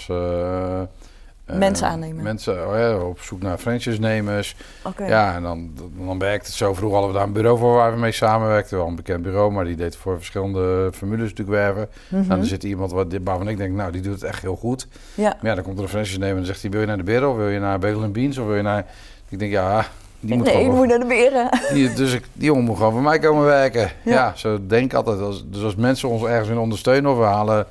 [1.57, 2.23] Mensen aannemen.
[2.23, 4.55] Mensen oh ja, op zoek naar franchise-nemers.
[4.97, 5.71] Ja, en dan,
[6.05, 6.73] dan werkt het zo.
[6.73, 8.77] Vroeger hadden we daar een bureau voor waar we mee samenwerkten.
[8.77, 11.89] Wel een bekend bureau, maar die deed voor verschillende formules natuurlijk werven.
[12.07, 12.31] Mhm.
[12.31, 14.87] En dan zit iemand wat, waarvan ik denk, nou, die doet het echt heel goed.
[15.15, 15.37] Ja.
[15.41, 17.29] Maar ja, dan komt er een franchise-nemer en zegt hij, wil je naar de Beren
[17.29, 18.37] of wil je naar Bagel Beans?
[18.37, 18.85] Of wil je naar...
[19.29, 19.85] Ik denk, ja,
[20.19, 20.75] die moet nee, gewoon...
[20.75, 21.49] moet naar de beren.
[21.73, 23.91] Die, dus ik, die jongen moet gewoon voor mij komen werken.
[24.03, 24.11] Ja.
[24.11, 25.19] Ja, zo denk ik altijd.
[25.19, 27.65] Als, dus als mensen ons ergens in ondersteunen of we halen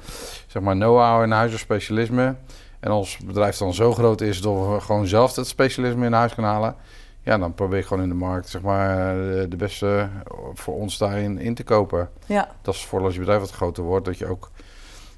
[0.46, 2.34] zeg maar know-how in huis of specialisme.
[2.82, 6.34] En ons bedrijf dan zo groot is dat we gewoon zelf het specialisme in huis
[6.34, 6.74] kunnen halen.
[7.22, 10.08] Ja, dan probeer ik gewoon in de markt zeg maar de, de beste
[10.54, 12.08] voor ons daarin in te kopen.
[12.26, 14.50] Ja, Dat is voor als je bedrijf wat groter wordt, dat je ook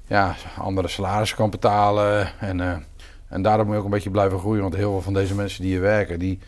[0.07, 2.27] ja, andere salarissen kan betalen.
[2.39, 2.75] En, eh,
[3.27, 4.61] en daardoor moet je ook een beetje blijven groeien.
[4.61, 6.39] Want heel veel van deze mensen die hier werken, die,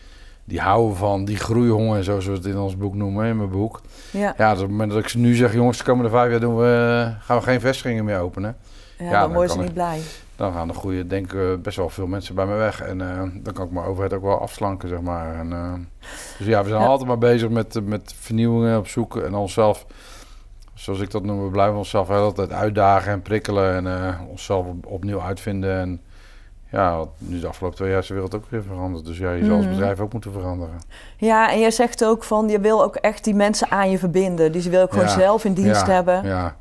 [0.44, 3.82] die houden van die groeihonger, zoals we het in ons boek noemen, in mijn boek.
[4.12, 4.34] ja.
[4.38, 6.58] Ja, dus op het moment dat ik nu zeg, jongens, de komende vijf jaar doen
[6.58, 8.56] we, gaan we geen vestigingen meer openen.
[8.98, 10.00] ja, Ja, dan dan worden ze niet blij.
[10.38, 12.82] Dan gaan de goede, denk ik, best wel veel mensen bij me weg.
[12.82, 15.36] En eh, dan kan ik mijn overheid ook wel afslanken, zeg maar.
[15.36, 15.74] En, eh,
[16.38, 16.88] dus ja, we zijn Ja.
[16.88, 19.18] altijd maar bezig met, met vernieuwingen op zoek.
[19.18, 19.86] En onszelf,
[20.74, 23.74] zoals ik dat noem, we blijven onszelf altijd uitdagen en prikkelen.
[23.76, 25.78] En eh, onszelf op- opnieuw uitvinden.
[25.80, 26.02] En
[26.72, 29.06] ja, nu de afgelopen twee jaar is de wereld ook weer veranderd.
[29.06, 29.74] Dus ja, je zal als Mhm.
[29.74, 30.76] bedrijf ook moeten veranderen.
[31.18, 34.52] Ja, en jij zegt ook van, je wil ook echt die mensen aan je verbinden.
[34.52, 35.12] Die ze wil ook gewoon Ja.
[35.20, 36.26] zelf in dienst ja, hebben.
[36.26, 36.56] Ja,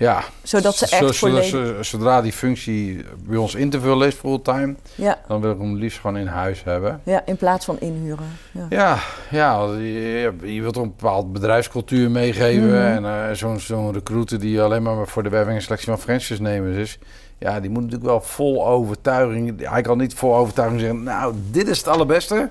[0.00, 0.22] ja.
[0.42, 5.40] Zodat ze echt Zodra die functie bij ons in te vullen is fulltime, Ja, dan
[5.40, 7.00] wil ik hem liefst gewoon in huis hebben.
[7.04, 8.38] ja, in plaats van inhuren.
[8.52, 8.66] Ja.
[8.68, 8.98] Ja,
[9.30, 12.68] ja je, je wilt een bepaald bedrijfscultuur meegeven.
[12.68, 12.76] Mhm.
[12.76, 16.76] En eh, zo'n zo'n recruiter die alleen maar voor de werving en selectie van franchise-nemers
[16.76, 16.98] is...
[17.38, 19.68] Ja, die moet natuurlijk wel vol overtuiging...
[19.70, 21.02] Hij kan niet vol overtuiging zeggen...
[21.02, 22.50] Nou, dit is het allerbeste.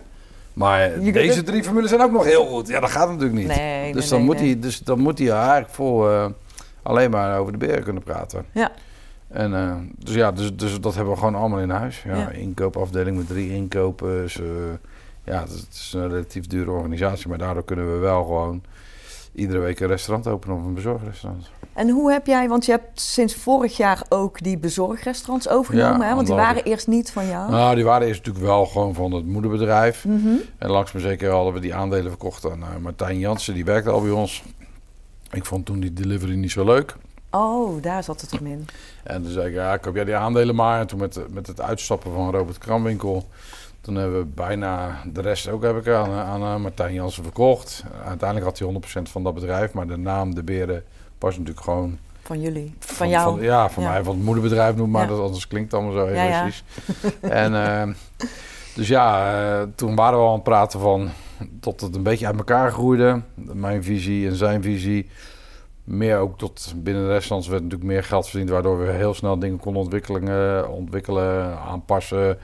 [0.54, 2.68] Maar deze drie formules zijn ook nog heel goed.
[2.68, 3.48] Ja, dat gaat natuurlijk niet.
[3.48, 4.40] Nee, dus, nee, dan nee, moet.
[4.40, 6.26] Hij, dus dan moet hij eigenlijk vol eh,
[6.84, 8.46] alleen maar over de beren kunnen praten.
[8.52, 8.72] Ja.
[9.28, 12.04] En, eh, dus ja, dus, dus dat hebben we gewoon allemaal in huis.
[12.04, 12.30] Ja, Ja.
[12.30, 14.40] Inkoopafdeling met drie inkopers.
[14.40, 14.46] eh,
[15.24, 18.62] ja, het is, een relatief dure organisatie, maar daardoor kunnen we wel gewoon
[19.34, 21.50] iedere week een restaurant openen of een bezorgrestaurant.
[21.74, 26.08] En hoe heb jij, want je hebt sinds vorig jaar ook die bezorgrestaurants overgenomen, Ja,
[26.08, 26.16] hè?
[26.16, 27.52] want die waren eerst niet van jou.
[27.52, 30.06] Nou, die waren eerst natuurlijk wel gewoon van het moederbedrijf.
[30.06, 30.28] Mhm.
[30.58, 33.90] En langzaam maar zeker hadden we die aandelen verkocht aan eh, Martijn Jansen, die werkte
[33.90, 34.44] al bij ons.
[35.32, 36.96] Ik vond toen die delivery niet zo leuk.
[37.32, 38.68] Oh, daar zat het hem in.
[39.04, 40.80] En toen zei ik, ja, koop jij die aandelen maar.
[40.80, 43.28] En toen met, met het uitstappen van Robert Kramwinkel...
[43.82, 47.84] toen hebben we bijna de rest ook heb ik aan, aan eh, Martijn Jansen verkocht.
[48.06, 49.74] Uiteindelijk had hij 100% van dat bedrijf.
[49.74, 50.84] Maar de naam De Beren
[51.20, 51.98] was natuurlijk gewoon...
[52.22, 52.74] Van jullie.
[52.80, 53.44] Van, jou.
[53.44, 53.90] ja, van Ja.
[53.90, 55.02] mij van het moederbedrijf noem maar.
[55.02, 55.08] Ja.
[55.08, 56.50] Dat, anders klinkt allemaal zo Ja, ja.
[57.22, 57.96] en eh,
[58.80, 61.10] dus ja, eh, toen waren we al aan het praten van...
[61.60, 63.22] tot het een beetje uit elkaar groeide.
[63.36, 65.10] Mijn visie en zijn visie
[65.84, 69.40] meer ook tot binnen de restaurants werd natuurlijk meer geld verdiend, waardoor we heel snel
[69.40, 72.38] dingen konden ontwikkelen, ontwikkelen aanpassen.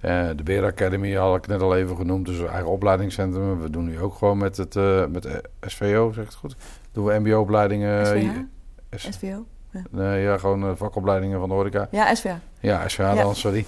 [0.00, 3.60] Eh, de Beer Academy had ik net al even genoemd, dus eigen opleidingscentrum.
[3.60, 6.56] We doen nu ook gewoon met het eh, met eh, SVO, zeg ik het goed?
[6.92, 8.06] Doen we MBO-opleidingen?
[8.94, 9.46] SVO?
[9.90, 11.88] nee, ja, gewoon eh, vakopleidingen van de horeca.
[11.90, 12.30] Ja, SVH.
[12.60, 13.14] Ja, SVH Ja.
[13.14, 13.64] dan, sorry.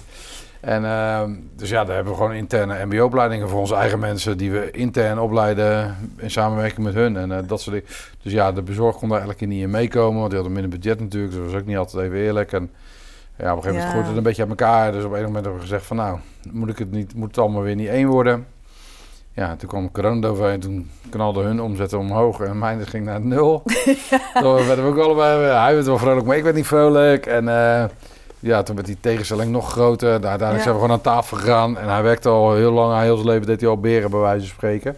[0.61, 4.51] En ehm, dus ja, daar hebben we gewoon interne MBO-opleidingen voor onze eigen mensen die
[4.51, 7.89] we intern opleiden in samenwerking met hun en eh, dat soort dingen.
[8.21, 10.79] Dus ja, de bezorg kon daar elke keer niet in meekomen, want die hadden minder
[10.79, 12.51] budget natuurlijk, dus dat was ook niet altijd even eerlijk.
[12.51, 12.69] En
[13.37, 13.89] ja, op een gegeven moment Ja.
[13.89, 16.19] groeide het een beetje uit elkaar, dus op een moment hebben we gezegd van nou,
[16.51, 18.45] moet ik het niet, moet het allemaal weer niet één worden.
[19.33, 23.63] Ja, toen kwam corona overheen, toen knalde hun omzetten omhoog en mijn ging naar nul.
[24.41, 27.25] Toen werden we ook allebei, hij werd wel vrolijk, maar ik werd niet vrolijk.
[27.25, 27.83] En eh,
[28.41, 30.09] ja, toen werd die tegenstelling nog groter.
[30.21, 31.77] Daar- Uiteindelijk zijn we gewoon aan tafel gegaan.
[31.77, 34.45] En hij werkte al heel lang, heel zijn leven deed hij al beren bij wijze
[34.45, 34.97] van spreken.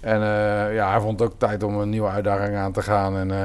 [0.00, 3.16] En eh, ja, hij vond het ook tijd om een nieuwe uitdaging aan te gaan.
[3.16, 3.38] En eh,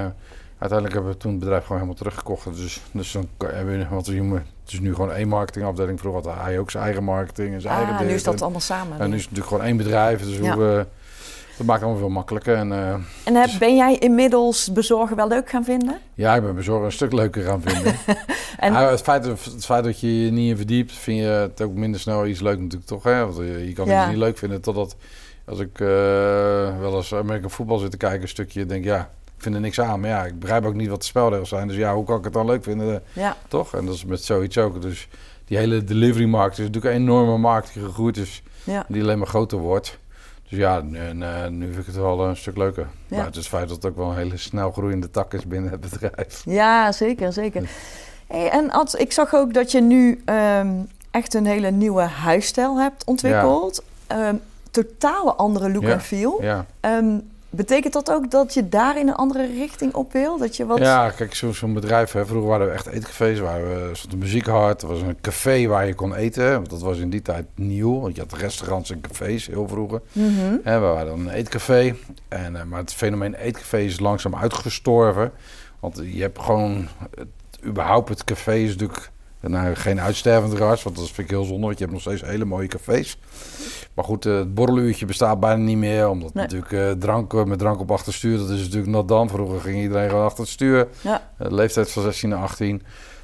[0.58, 2.46] uiteindelijk hebben we toen het bedrijf gewoon helemaal teruggekocht.
[2.56, 6.00] Dus, dus dan hebben we, want het is nu gewoon één marketingafdeling.
[6.00, 8.16] Vroeger had hij ook zijn eigen marketing en zijn eigen Ah, nu dit.
[8.16, 9.00] is dat allemaal samen.
[9.00, 10.24] en nu is het natuurlijk gewoon één bedrijf.
[10.26, 10.58] Dus Ja.
[10.58, 10.86] we,
[11.62, 12.56] dat maakt het allemaal veel makkelijker.
[12.56, 12.94] En, eh,
[13.24, 15.98] En heb, ben jij inmiddels bezorgen wel leuk gaan vinden?
[16.14, 17.96] ja, ik ben bezorger een stuk leuker gaan vinden.
[18.58, 21.62] En- Ja, het, feit, het feit dat je je niet in verdiept, vind je het
[21.62, 23.04] ook minder snel iets leuk natuurlijk toch?
[23.04, 23.26] Hè?
[23.26, 24.00] Want je, je kan Ja.
[24.02, 24.96] iets niet leuk vinden totdat
[25.46, 25.88] als ik eh,
[26.80, 29.80] wel eens American voetbal zit te kijken, een stukje, denk ja, ik vind er niks
[29.82, 30.00] aan.
[30.00, 31.68] Maar ja, ik begrijp ook niet wat de spelregels zijn.
[31.68, 32.94] Dus ja, hoe kan ik het dan leuk vinden?
[32.96, 33.36] eh, Ja.
[33.48, 33.76] toch?
[33.76, 34.82] En dat is met zoiets ook.
[34.82, 35.08] Dus
[35.46, 38.86] die hele delivery markt is natuurlijk een enorme markt die gegroeid is, Ja.
[38.88, 39.98] die alleen maar groter wordt.
[40.52, 42.88] Dus Dus ja, nu, eh, nu vind ik het wel een stuk leuker.
[43.08, 43.16] Ja.
[43.18, 45.80] Buiten het feit dat het ook wel een hele snel groeiende tak is binnen het
[45.90, 46.42] bedrijf.
[46.46, 47.70] Ja, zeker, zeker.
[48.28, 50.72] Hey, en Ad, ik zag ook dat je nu ehm,
[51.12, 53.84] echt een hele nieuwe huisstijl hebt ontwikkeld.
[54.08, 54.36] Ehm,
[54.72, 55.90] totale andere look Ja.
[55.92, 56.44] en feel.
[56.44, 57.18] Ja, Ehm,
[57.52, 60.38] betekent dat ook dat je daar in een andere richting op wil?
[60.38, 60.78] Dat je wat...
[60.78, 64.46] ja kijk, zo- zo'n bedrijf, hè, vroeger waren we echt eetcafés, waar we stond muziek
[64.46, 64.82] hard.
[64.82, 68.00] Er was een café waar je kon eten, want dat was in die tijd nieuw.
[68.00, 70.02] Want je had restaurants en cafés heel vroeger.
[70.12, 70.56] Mhm.
[70.64, 71.96] Hè, we hadden een eetcafé,
[72.28, 75.32] en, eh, maar het fenomeen eetcafé is langzaam uitgestorven.
[75.80, 77.28] Want je hebt gewoon, het,
[77.66, 79.12] überhaupt het café is natuurlijk
[79.42, 82.22] nou, geen uitstervend ras, want dat vind ik heel zonde, want je hebt nog steeds
[82.22, 83.18] hele mooie cafés.
[83.94, 86.44] Maar goed, eh, het borreluurtje bestaat bijna niet meer, omdat Nee.
[86.44, 89.30] natuurlijk eh, drank met drank op achterstuur, dat is natuurlijk nat dan.
[89.30, 91.22] Vroeger ging iedereen gewoon achter het stuur, Ja.
[91.38, 92.82] Leeftijd van 16 naar 18.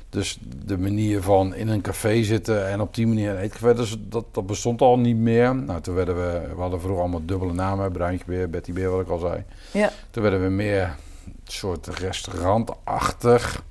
[0.09, 3.97] Dus de manier van in een café zitten en op die manier een eetcafé, dus
[3.99, 5.55] dat, dat bestond al niet meer.
[5.55, 9.01] Nou, toen werden we, we hadden vroeger allemaal dubbele namen, Bruintje Beer, Betty Beer, wat
[9.01, 9.43] ik al zei.
[9.71, 9.91] Ja.
[10.11, 10.81] Toen werden we meer
[11.25, 13.63] een soort restaurantachtig.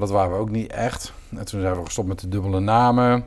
[0.00, 1.12] Maar dat waren we ook niet echt.
[1.36, 3.24] En toen zijn we gestopt met de dubbele namen.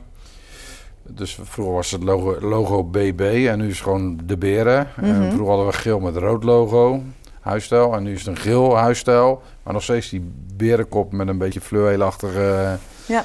[1.02, 4.88] Dus vroeger was het logo, logo BB en nu is het gewoon de beren.
[4.96, 5.30] En Mhm.
[5.30, 7.02] vroeger hadden we geel met rood logo,
[7.40, 7.94] huisstijl.
[7.94, 9.42] En nu is het een geel huisstijl.
[9.62, 12.76] Maar nog steeds die berenkop met een beetje fluweelachtige...
[13.06, 13.24] Ja.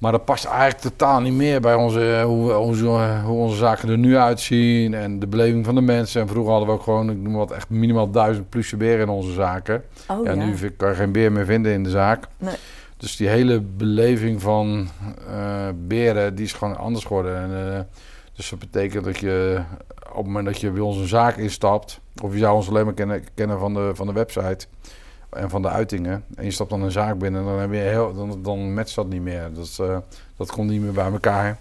[0.00, 2.84] Maar dat past eigenlijk totaal niet meer bij onze, hoe, we- onze,
[3.24, 4.94] hoe onze zaken er nu uitzien.
[4.94, 6.20] En de beleving van de mensen.
[6.20, 9.08] En vroeger hadden we ook gewoon, ik noem wat, echt minimaal duizend plusje beren in
[9.08, 9.84] onze zaken.
[10.08, 10.44] Oh, ja, ja.
[10.44, 12.24] nu kan je geen beer meer vinden in de zaak.
[12.38, 12.54] Nee.
[12.96, 14.88] Dus die hele beleving van
[15.30, 17.36] eh, beren, die is gewoon anders geworden.
[17.36, 17.80] En, eh,
[18.32, 19.60] dus dat betekent dat je
[20.10, 22.84] op het moment dat je bij ons een zaak instapt, of je zou ons alleen
[22.84, 24.66] maar kennen, kennen van, de, van de website
[25.30, 28.14] en van de uitingen, en je stapt dan een zaak binnen, dan, heb je heel,
[28.14, 29.50] dan, dan matcht dat niet meer.
[29.52, 29.98] Dat, eh,
[30.36, 31.58] dat komt niet meer bij elkaar.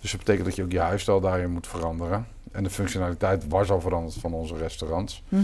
[0.00, 2.26] Dus dat betekent dat je ook je huisstijl daarin moet veranderen.
[2.52, 5.22] En de functionaliteit was al veranderd van onze restaurants.
[5.28, 5.42] Mhm.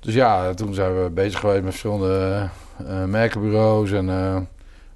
[0.00, 2.48] Dus ja, toen zijn we bezig geweest met verschillende
[2.86, 3.92] eh, merkenbureaus.
[3.92, 4.36] En, eh,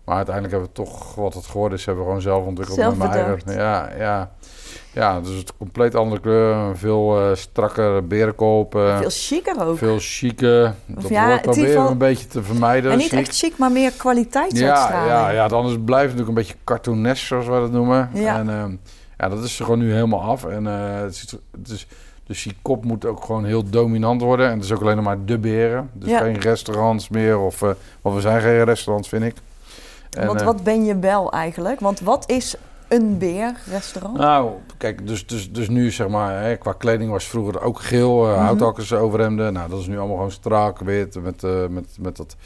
[0.04, 2.78] maar uiteindelijk hebben we toch wat het geworden is, hebben we gewoon zelf ontwikkeld.
[2.78, 3.56] Zelf met mijn eigen, bedacht.
[3.58, 4.30] ja, ja,
[4.92, 6.76] ja, dus het compleet andere kleur.
[6.76, 8.74] Veel eh strakker berenkoop.
[8.74, 9.78] eh, Veel chiquer ook.
[9.78, 10.72] veel chique.
[10.86, 12.90] Dat ja, woord het proberen we een beetje te vermijden.
[12.92, 13.18] en niet chic.
[13.18, 15.10] echt chic, maar meer Ja, kwaliteitsuitstraling.
[15.10, 18.10] ja, ja, is het blijft natuurlijk een beetje cartoonesk, zoals wij dat noemen.
[18.14, 18.38] Ja.
[18.38, 18.74] En ehm,
[19.18, 20.44] ja, dat is er gewoon nu helemaal af.
[20.44, 21.20] En eh, het is,
[21.60, 21.86] het is,
[22.26, 24.46] dus die kop moet ook gewoon heel dominant worden.
[24.46, 25.90] En het is ook alleen nog maar de beren.
[25.92, 26.18] Dus Ja.
[26.18, 27.38] geen restaurants meer.
[27.38, 27.58] Of,
[28.02, 29.34] want we zijn geen restaurants, vind ik.
[30.18, 31.80] En, Want eh, wat ben je wel eigenlijk?
[31.80, 32.54] Want wat is
[32.88, 34.16] een beerrestaurant?
[34.18, 38.24] Nou, kijk, dus, dus, dus nu zeg maar, hè, qua kleding was vroeger ook geel,
[38.26, 38.38] Mhm.
[38.38, 39.52] houthakkers overhemden.
[39.52, 42.36] Nou, dat is nu allemaal gewoon strak, wit, met, eh, met, met, dat,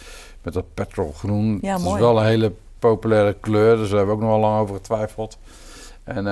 [0.42, 1.58] met dat petrolgroen.
[1.62, 1.94] Ja, dat mooi.
[1.94, 4.74] is wel een hele populaire kleur, dus daar hebben we ook nog wel lang over
[4.74, 5.38] getwijfeld.
[6.04, 6.24] En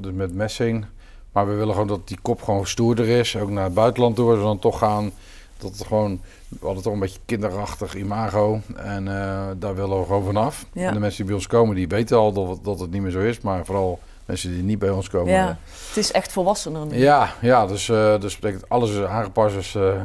[0.00, 0.84] dus met messing.
[1.32, 3.36] Maar we willen gewoon dat die kop gewoon stoerder is.
[3.36, 5.10] Ook naar het buitenland toe, dan toch gaan.
[5.58, 8.60] Dat het gewoon, we hadden toch een beetje kinderachtig imago.
[8.76, 10.66] En eh, daar willen we gewoon vanaf.
[10.72, 10.88] Ja.
[10.88, 13.02] En de mensen die bij ons komen, die weten al dat, het- dat het niet
[13.02, 13.40] meer zo is.
[13.40, 15.32] Maar vooral mensen die niet bij ons komen.
[15.32, 15.58] ja,
[15.88, 16.96] het is echt volwassener nu.
[16.98, 19.54] Ja, ja dus, eh dus betekent alles is aangepast.
[19.54, 20.02] Dus eh,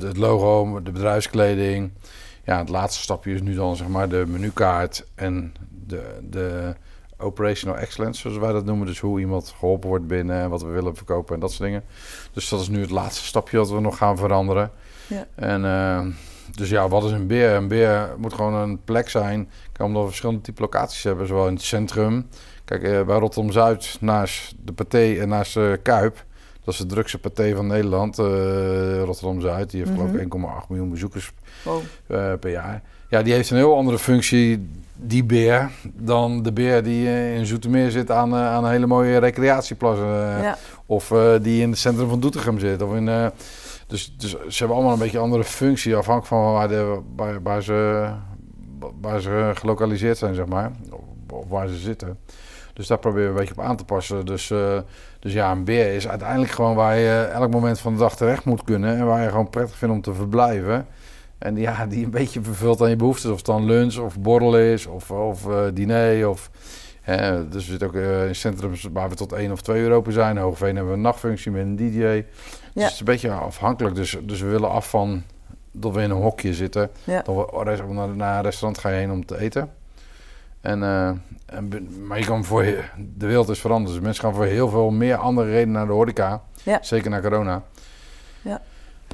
[0.00, 1.90] het- logo, de bedrijfskleding.
[2.44, 5.54] Ja, het laatste stapje is nu dan zeg maar de menukaart en
[5.86, 6.74] de, de
[7.18, 8.86] operational excellence, zoals wij dat noemen.
[8.86, 11.82] Dus hoe iemand geholpen wordt binnen en wat we willen verkopen en dat soort dingen.
[12.32, 14.70] Dus dat is nu het laatste stapje dat we nog gaan veranderen.
[15.06, 15.26] Ja.
[15.34, 16.00] En eh,
[16.56, 17.54] dus ja, wat is een beer?
[17.54, 19.48] Een beer moet gewoon een plek zijn.
[19.72, 22.26] Kijk, omdat we verschillende type locaties hebben, zowel in het centrum.
[22.64, 26.24] Kijk, eh, bij Rotterdam-Zuid, naast de Pathé en naast de Kuip...
[26.64, 29.70] Dat is de drukste paté van Nederland, eh, Rotterdam-Zuid.
[29.70, 31.80] Die heeft geloof ik 1,8 miljoen bezoekers Wow.
[32.40, 32.82] per jaar.
[33.08, 37.90] Ja, die heeft een heel andere functie, die beer, dan de beer die in Zoetermeer
[37.90, 39.98] zit aan, aan een hele mooie recreatieplas.
[40.42, 40.56] ja.
[40.86, 42.82] Of die in het centrum van Doetinchem zit.
[42.82, 43.32] Of in,
[43.86, 47.00] dus, dus ze hebben allemaal een beetje andere functie, afhankelijk van waar, de,
[47.42, 48.08] waar, ze,
[49.00, 50.70] waar ze gelokaliseerd zijn, zeg maar.
[51.30, 52.18] Of, waar ze zitten.
[52.72, 54.26] Dus daar proberen we een beetje op aan te passen.
[54.26, 54.78] Dus, eh,
[55.18, 58.44] dus ja, een beer is uiteindelijk gewoon waar je elk moment van de dag terecht
[58.44, 58.96] moet kunnen.
[58.96, 60.86] En waar je gewoon prettig vindt om te verblijven.
[61.38, 63.30] En ja, die een beetje vervult aan je behoeftes.
[63.30, 66.28] Of het dan lunch of borrel is of, of eh, diner.
[66.28, 66.50] Of,
[67.50, 70.12] dus we zitten ook eh, in centrums waar we tot 1 of 2 uur open
[70.12, 70.36] zijn.
[70.36, 72.24] Hoogveen hebben we een nachtfunctie met een DJ.
[72.76, 73.94] Dus het is een beetje afhankelijk.
[73.94, 75.22] Dus, dus we willen af van
[75.72, 76.90] dat we in een hokje zitten.
[77.04, 77.22] Ja.
[77.22, 79.70] Dan we, naar, naar een restaurant ga je heen om te eten.
[80.60, 81.08] En, eh,
[81.46, 82.64] en, maar je kan voor,
[83.16, 83.94] de wereld is veranderd.
[83.94, 86.42] Dus mensen gaan voor heel veel meer andere redenen naar de horeca.
[86.62, 86.78] Ja.
[86.82, 87.62] Zeker na corona.
[88.42, 88.60] Ja.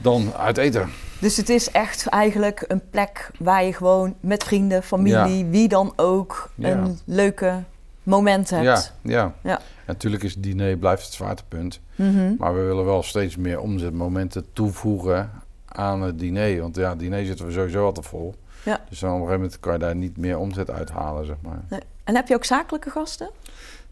[0.01, 0.91] Dan uit eten.
[1.21, 5.93] Dus het is echt eigenlijk een plek waar je gewoon met vrienden, familie, wie dan
[5.97, 7.63] ook, een leuke
[8.03, 8.93] momenten Ja, hebt.
[9.03, 9.33] ja.
[9.43, 9.61] Ja.
[9.93, 11.81] Natuurlijk is het diner blijft het zwaartepunt.
[11.95, 12.35] Mhm.
[12.39, 15.31] Maar we willen wel steeds meer omzetmomenten toevoegen
[15.67, 16.61] aan het diner.
[16.61, 18.35] Want ja, het diner zitten we sowieso altijd vol.
[18.63, 18.81] Ja.
[18.89, 21.61] Dus dan op een gegeven moment kan je daar niet meer omzet uithalen, zeg maar.
[21.69, 21.81] Nee.
[22.05, 23.31] En heb je ook zakelijke gasten?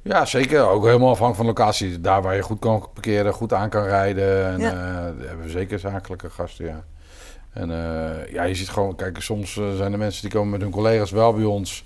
[0.03, 0.69] Ja, zeker.
[0.69, 2.01] Ook helemaal afhankelijk van locatie.
[2.01, 4.47] Daar waar je goed kan parkeren, goed aan kan rijden.
[4.47, 4.71] En Ja.
[4.71, 4.75] eh,
[5.19, 6.85] daar hebben we zeker zakelijke gasten, ja.
[7.51, 8.97] En eh, ja, je ziet gewoon...
[8.97, 11.85] Kijk, soms eh, zijn er mensen die komen met hun collega's wel bij ons.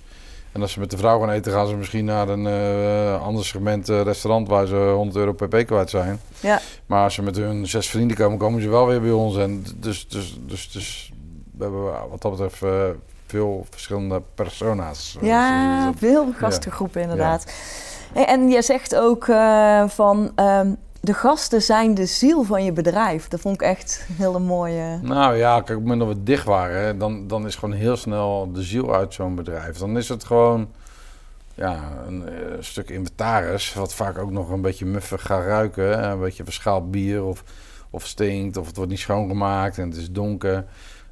[0.55, 3.45] En als ze met de vrouw gaan eten, gaan ze misschien naar een eh, ander
[3.45, 4.47] segment eh, restaurant...
[4.47, 6.19] waar ze 100 euro pp kwijt zijn.
[6.39, 6.59] Ja.
[6.85, 9.37] Maar als ze met hun zes vrienden komen, komen ze wel weer bij ons.
[9.37, 11.11] En dus, dus, dus, dus
[11.57, 12.89] we hebben wat dat betreft eh,
[13.27, 15.17] veel verschillende persona's.
[15.21, 17.53] Ja, veel gastengroepen inderdaad.
[18.13, 19.25] En je zegt ook
[19.87, 20.73] van ehm,
[21.05, 23.27] de gasten zijn de ziel van je bedrijf.
[23.27, 24.99] Dat vond ik echt een hele mooie.
[25.01, 27.97] Nou ja, kijk, op het moment dat we dicht waren, dan, dan is gewoon heel
[27.97, 29.77] snel de ziel uit zo'n bedrijf.
[29.77, 30.67] Dan is het gewoon
[31.55, 36.03] ja, een, eh, stuk inventaris, wat vaak ook nog een beetje muffig gaat ruiken.
[36.03, 37.43] Een beetje verschaald bier of,
[37.89, 40.65] of stinkt, of het wordt niet schoongemaakt en het is donker.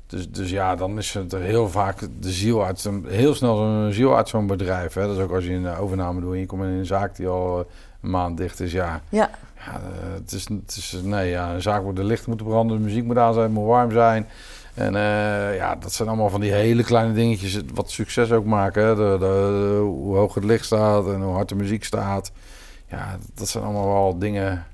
[0.08, 3.56] Dus, dus ja, dan is het er heel vaak de ziel uit zo'n, heel snel
[3.56, 4.93] zo'n ziel uit zo'n bedrijf.
[4.93, 5.08] Hè.
[5.08, 7.27] Dat is ook als je een overname doet en je komt in een zaak die
[7.27, 7.65] al eh,
[8.01, 8.71] een maand dicht is.
[8.71, 9.29] Ja, Ja,
[9.65, 12.78] ja, eh, het is, het is nee, ja, een zaak waar de lichten moeten branden,
[12.78, 14.28] de muziek moet aan zijn, moet warm zijn.
[14.73, 18.84] En eh, ja, dat zijn allemaal van die hele kleine dingetjes wat succes ook maken.
[18.86, 18.95] Hè.
[18.95, 22.32] De, de- hoe hoog het licht staat en hoe hard de muziek staat.
[22.89, 24.65] Ja, dat zijn allemaal wel dingen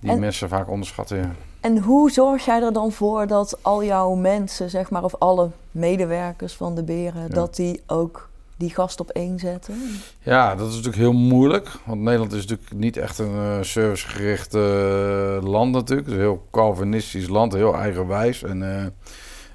[0.00, 1.16] die En- mensen vaak onderschatten.
[1.18, 1.30] ja.
[1.60, 5.50] En hoe zorg jij er dan voor dat al jouw mensen, zeg maar, of alle
[5.70, 9.74] medewerkers van de beren, dat die ook die gast op één zetten?
[10.18, 11.68] Ja, dat is natuurlijk heel moeilijk.
[11.84, 16.08] Want Nederland is natuurlijk niet echt een eh, servicegericht eh, land natuurlijk.
[16.08, 18.42] Het is een heel Calvinistisch land, heel eigenwijs.
[18.42, 18.84] En, eh,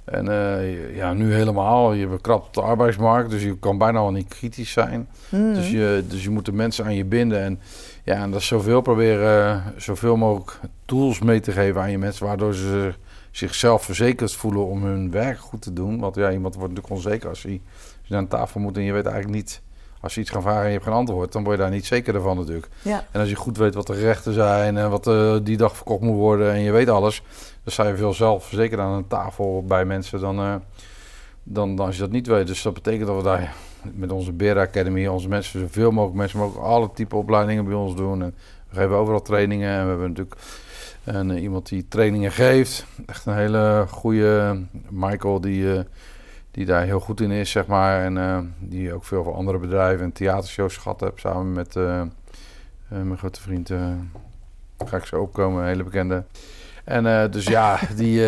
[0.06, 0.26] en
[0.96, 1.94] ja, nu helemaal.
[1.94, 5.08] Je bekrapt op de arbeidsmarkt, dus je kan bijna al niet kritisch zijn.
[5.30, 5.54] Mhm.
[5.54, 7.42] Dus, je, dus je moet de mensen aan je binden.
[7.42, 7.60] En
[8.04, 12.26] ja, en dat is zoveel proberen, zoveel mogelijk tools mee te geven aan je mensen,
[12.26, 12.94] waardoor ze
[13.38, 16.00] zichzelf verzekerd voelen om hun werk goed te doen.
[16.00, 17.62] Want ja, iemand wordt natuurlijk onzeker als hij,
[18.10, 19.62] hij aan tafel moet en je weet eigenlijk niet,
[20.02, 21.86] als je iets gaat vragen en je hebt geen antwoord, dan word je daar niet
[21.86, 22.68] zeker van natuurlijk.
[22.82, 25.76] Ja, En als je goed weet wat de rechten zijn en wat eh, die dag
[25.76, 27.22] verkocht moet worden en je weet alles,
[27.64, 30.56] dan sta je veel zelfverzekerd aan een tafel bij mensen dan, eh,
[31.44, 32.48] dan, dan als je dat niet weet.
[32.48, 33.54] Dus dat betekent dat we daar
[33.94, 37.96] met onze Bera Academy onze mensen zoveel mogelijk mensen mogen alle type opleidingen bij ons
[37.96, 38.22] doen.
[38.22, 38.36] En
[38.70, 40.36] we geven overal trainingen en we hebben natuurlijk
[41.04, 42.86] een, eh, iemand die trainingen geeft.
[43.06, 45.84] Echt een hele goede Michael die,
[46.58, 48.04] die daar heel goed in is, zeg maar.
[48.04, 52.00] En eh, die ook veel voor andere bedrijven en theatershows gehad heeft samen met eh,
[52.02, 52.08] eh,
[52.88, 53.72] mijn grote vriend.
[54.86, 56.24] ga ik zo opkomen, een hele bekende.
[56.84, 58.22] En dus ja, die,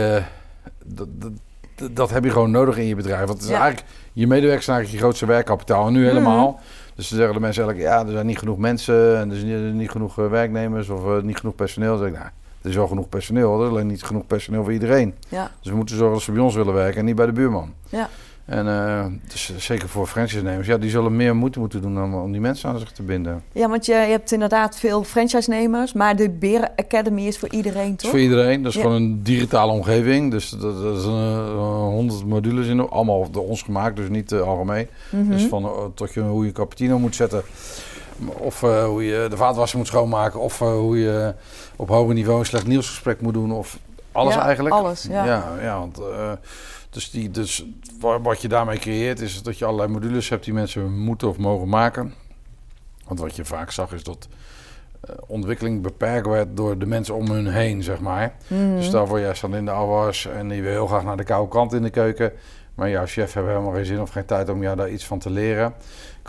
[1.94, 3.26] dat, heb je gewoon nodig in je bedrijf.
[3.26, 3.62] Want het is Ja.
[3.62, 5.88] eigenlijk, je medewerkers zijn eigenlijk je grootste werkkapitaal.
[5.88, 6.60] En nu helemaal.
[6.96, 9.74] Dus dan zeggen de mensen eigenlijk, ja, er zijn niet genoeg mensen en er is
[9.74, 11.98] niet, genoeg werknemers of niet genoeg personeel.
[11.98, 12.30] Dan zeg ik, nou,
[12.62, 15.14] er is wel genoeg personeel, er is alleen niet genoeg personeel voor iedereen.
[15.30, 17.32] ja, Dus we moeten zorgen dat ze bij ons willen werken en niet bij de
[17.32, 17.74] buurman.
[17.90, 18.10] ja.
[18.46, 22.32] En eh, dus zeker voor franchise-nemers, ja, die zullen meer moeite moeten doen om, om
[22.32, 23.44] die mensen aan zich te binden.
[23.52, 27.90] Ja, want je, je hebt inderdaad veel franchise-nemers, maar de Beren Academy is voor iedereen,
[27.92, 28.10] is toch?
[28.10, 28.62] voor iedereen.
[28.64, 28.84] Dat is Ja.
[28.84, 30.32] gewoon een digitale omgeving.
[30.32, 32.90] Dus dat, dat is een honderd modules in.
[32.90, 34.88] Allemaal door ons gemaakt, dus niet eh, algemeen.
[35.10, 35.30] Mhm.
[35.32, 37.42] Dus van eh, tot je hoe je cappuccino moet zetten.
[38.28, 40.40] Of eh, hoe je de vaatwasser moet schoonmaken.
[40.40, 41.34] Of eh, hoe je
[41.76, 43.52] op hoger niveau een slecht nieuwsgesprek moet doen.
[43.52, 43.80] Of
[44.12, 44.76] alles Ja, eigenlijk.
[44.76, 45.26] alles, ja.
[45.26, 46.32] ja, ja, want eh,
[46.90, 47.66] dus, die, dus
[48.00, 51.38] wa- wat je daarmee creëert is dat je allerlei modules hebt die mensen moeten of
[51.38, 52.14] mogen maken.
[53.08, 54.28] Want wat je vaak zag is dat
[55.28, 58.34] ontwikkeling beperkt werd door de mensen om hun heen, zeg maar.
[58.48, 58.76] Mhm.
[58.76, 61.24] Dus stel voor, jij staat in de afwas en je wil heel graag naar de
[61.24, 62.32] koude kant in de keuken.
[62.76, 65.20] Maar jouw chef heeft helemaal geen zin of geen tijd om jou daar iets van
[65.20, 65.74] te leren.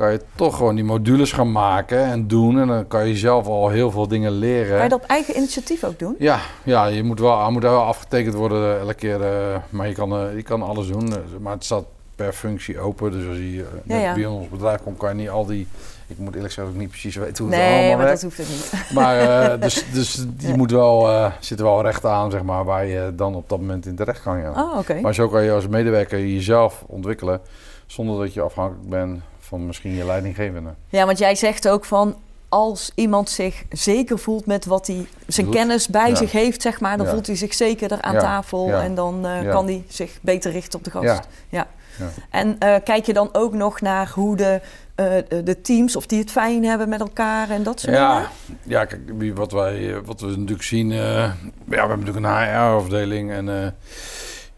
[0.00, 2.60] Kan je toch gewoon die modules gaan maken en doen.
[2.60, 4.74] En dan kan je zelf al heel veel dingen leren.
[4.74, 6.14] Kan je dat op eigen initiatief ook doen?
[6.18, 9.22] Ja, ja je moet wel, moet wel afgetekend worden elke keer.
[9.22, 11.12] eh, maar je kan, eh, je kan alles doen.
[11.12, 11.84] eh, maar het staat
[12.14, 13.12] per functie open.
[13.12, 14.14] Dus als je eh, ja.
[14.14, 15.66] bij ons bedrijf komt, kan je niet al die...
[16.06, 18.20] Ik moet eerlijk zeggen ik niet precies weet hoe het Nee, allemaal maar werkt.
[18.20, 18.90] dat hoeft het niet.
[18.98, 21.08] Maar dus, dus die moet wel,
[21.40, 24.22] zit er wel recht aan, zeg maar, waar je dan op dat moment in terecht
[24.22, 24.38] kan.
[24.38, 24.50] Ja.
[24.50, 25.00] Oh, oké.
[25.00, 27.40] Maar zo kan je als medewerker jezelf ontwikkelen
[27.86, 30.70] zonder dat je afhankelijk bent van misschien je leidinggevende.
[30.88, 32.16] Ja, want jij zegt ook van
[32.48, 35.54] als iemand zich zeker voelt met wat hij zijn Doet.
[35.54, 36.14] kennis bij Ja.
[36.14, 37.12] zich heeft, zeg maar, dan Ja.
[37.12, 38.20] voelt hij zich zekerder aan Ja.
[38.20, 38.82] tafel Ja.
[38.82, 39.50] en dan eh, Ja.
[39.50, 41.04] kan hij zich beter richten op de gast.
[41.04, 41.22] Ja.
[41.48, 41.66] Ja.
[41.98, 42.06] Ja.
[42.30, 44.60] En eh, kijk je dan ook nog naar hoe de,
[44.94, 48.14] eh, de- de teams, of die het fijn hebben met elkaar en dat soort Ja,
[48.14, 48.28] dingen?
[48.62, 51.34] ja kijk, wie- wat, wij, wat we natuurlijk zien, ja,
[51.64, 53.74] we hebben natuurlijk een HR-afdeling en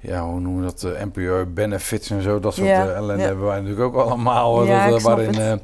[0.03, 3.22] ja, hoe noemen we dat, eh employer benefits en zo, dat soort Ja, eh, ellende
[3.22, 3.28] ja.
[3.28, 4.62] hebben wij natuurlijk ook allemaal.
[4.62, 5.61] eh, Ja, dat, ik eh, waarin,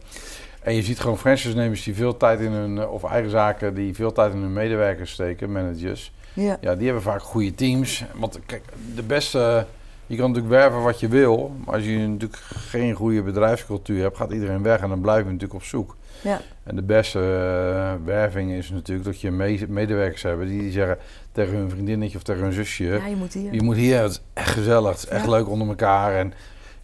[0.63, 4.13] En je ziet gewoon franchise-nemers die veel tijd in hun, of eigen zaken, die veel
[4.13, 6.13] tijd in hun medewerkers steken, managers.
[6.33, 6.57] Ja.
[6.61, 8.05] Ja, die hebben vaak goede teams.
[8.15, 8.63] Want kijk,
[8.95, 9.67] de beste,
[10.07, 14.17] je kan natuurlijk werven wat je wil, maar als je natuurlijk geen goede bedrijfscultuur hebt,
[14.17, 15.97] gaat iedereen weg en dan blijf je natuurlijk op zoek.
[16.21, 16.41] Ja.
[16.65, 20.99] En de beste eh, werving is natuurlijk dat je me- medewerkers hebt die zeggen
[21.33, 23.55] tegen hun vriendinnetje of tegen hun zusje, ja, je moet hier.
[23.55, 25.31] je moet hier, het is echt gezellig, het is echt Ja.
[25.31, 26.15] leuk onder elkaar.
[26.17, 26.33] En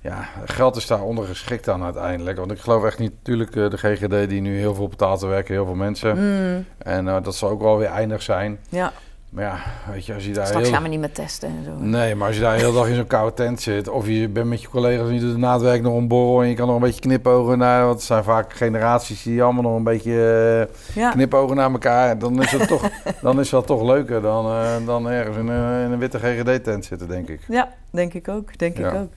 [0.00, 2.38] ja, geld is daar ondergeschikt aan uiteindelijk.
[2.38, 5.28] Want ik geloof echt niet, natuurlijk eh, de GGD die nu heel veel betaalt, er
[5.28, 6.16] werken heel veel mensen.
[6.16, 8.58] Mm, En eh, dat zal ook wel weer eindig zijn.
[8.68, 8.92] ja,
[9.34, 9.58] Maar ja,
[9.92, 10.74] weet je, als je daar straks heel...
[10.74, 11.84] gaan we niet meer testen en zo.
[11.84, 13.88] Nee, maar als je daar de hele dag in zo'n koude tent zit...
[13.88, 16.42] of je bent met je collega's en je doet na het werk nog een borrel...
[16.42, 17.84] en je kan nog een beetje knipogen naar...
[17.84, 22.18] want het zijn vaak generaties die allemaal nog een beetje eh, Ja, knipogen naar elkaar...
[22.18, 22.90] dan is het toch,
[23.22, 26.84] dan is dat toch leuker dan, eh, dan ergens in een, in een witte GGD-tent
[26.84, 27.40] zitten, denk ik.
[27.48, 28.58] ja, denk ik ook.
[28.58, 29.10] Denk ik ook.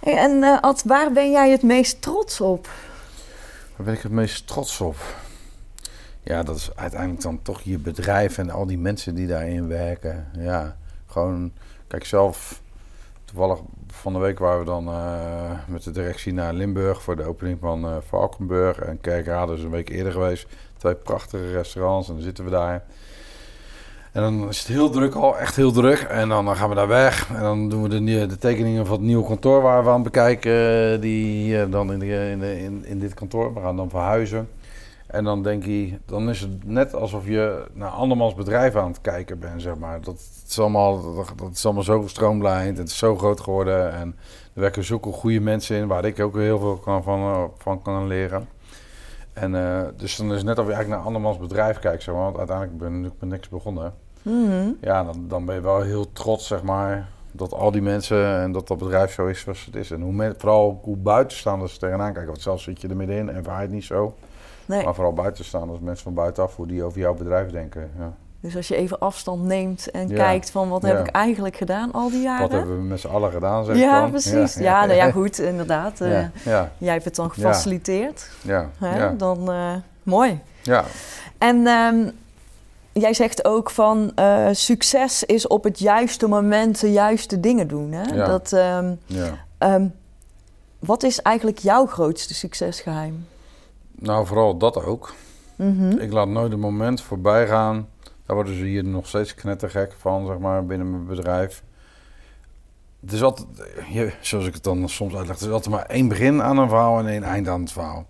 [0.00, 2.68] Hey, en eh, Ad, waar ben jij het meest trots op?
[3.76, 4.96] Waar ben ik het meest trots op?
[6.24, 10.26] Ja, dat is uiteindelijk dan toch je bedrijf en al die mensen die daarin werken.
[10.38, 11.52] Ja, gewoon,
[11.86, 12.62] kijk zelf,
[13.24, 17.24] toevallig van de week waren we dan eh, met de directie naar Limburg voor de
[17.24, 18.78] opening van eh Valkenburg.
[18.78, 20.46] En Kerkrade is een week eerder geweest.
[20.76, 22.84] Twee prachtige restaurants en dan zitten we daar.
[24.12, 25.98] En dan is het heel druk al, echt heel druk.
[25.98, 27.28] En dan gaan we daar weg.
[27.34, 31.00] En dan doen we de, de tekeningen van het nieuwe kantoor waar we aan bekijken.
[31.00, 33.54] Die hier dan in, de, in, de, in, in dit kantoor.
[33.54, 34.48] We gaan dan verhuizen.
[35.12, 39.00] En dan denk je, dan is het net alsof je naar andermans bedrijf aan het
[39.00, 40.00] kijken bent, zeg maar.
[40.00, 40.16] Dat,
[40.48, 42.78] is, allemaal, dat, dat is allemaal zo gestroomlijnd.
[42.78, 43.92] Het is zo groot geworden.
[43.92, 44.16] En
[44.54, 47.82] er werken zulke goede mensen in, waar ik ook heel veel kan van, eh, van
[47.82, 48.48] kan leren.
[49.32, 52.14] En eh, dus dan is het net of je eigenlijk naar andermans bedrijf kijkt, zeg
[52.14, 52.24] maar.
[52.24, 53.94] Want uiteindelijk ben ik met niks begonnen.
[54.22, 54.70] Mhm.
[54.80, 58.52] Ja, dan, dan ben je wel heel trots, zeg maar, dat al die mensen en
[58.52, 59.90] dat dat bedrijf zo is zoals het is.
[59.90, 62.30] En hoe men, vooral hoe buitenstaanders er tegenaan kijken.
[62.30, 64.14] Want zelf zit je er middenin en vaart niet zo.
[64.74, 67.90] Nee, Maar vooral buitenstaanders, mensen van buitenaf, hoe die over jouw bedrijf denken.
[67.98, 68.12] Ja.
[68.40, 70.14] dus als je even afstand neemt en Ja.
[70.16, 72.40] kijkt van wat heb ik eigenlijk gedaan al die jaren?
[72.42, 74.10] Wat hebben we met z'n allen gedaan, zeg ja, dan.
[74.10, 74.54] precies.
[74.54, 76.00] Ja, nou ja, goed, inderdaad.
[76.00, 76.26] eh,
[76.78, 78.30] Jij hebt het dan gefaciliteerd.
[78.42, 78.96] ja, Hè?
[78.98, 80.40] ja, Dan, eh, mooi.
[80.62, 80.84] ja.
[81.38, 82.08] En ehm,
[82.92, 87.92] jij zegt ook van eh, succes is op het juiste moment de juiste dingen doen.
[87.92, 88.14] Hè?
[88.14, 88.26] Ja.
[88.26, 89.28] Dat, ehm, ja.
[89.58, 89.86] ehm,
[90.78, 93.26] wat is eigenlijk jouw grootste succesgeheim?
[94.02, 95.12] Nou, vooral dat ook.
[95.56, 95.90] Mhm.
[95.98, 97.88] Ik laat nooit een moment voorbij gaan.
[98.26, 101.62] Daar worden ze hier nog steeds knettergek van, zeg maar, binnen mijn bedrijf.
[103.00, 103.46] Het is altijd,
[103.92, 106.68] je- zoals ik het dan soms uitleg, er is altijd maar één begin aan een
[106.68, 108.06] verhaal en één eind aan het verhaal.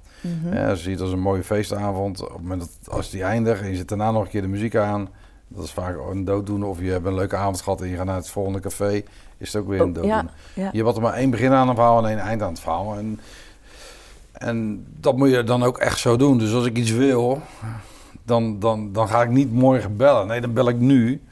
[0.52, 3.60] Ja, als je ziet als een mooie feestavond, op het moment dat als die eindigt
[3.60, 5.08] en je zet daarna nog een keer de muziek aan,
[5.48, 6.68] dat is vaak een dooddoener.
[6.68, 9.02] Of je hebt een leuke avond gehad en je gaat naar het volgende café,
[9.38, 10.24] is het ook weer een Oh, dooddoener.
[10.54, 10.68] ja, ja.
[10.70, 12.94] Je hebt altijd maar één begin aan een verhaal en één eind aan het verhaal.
[12.96, 13.20] En,
[14.42, 16.38] en dat moet je dan ook echt zo doen.
[16.38, 17.42] Dus als ik iets wil,
[18.24, 20.26] dan, dan, dan ga ik niet morgen bellen.
[20.26, 21.22] Nee, dan bel ik nu.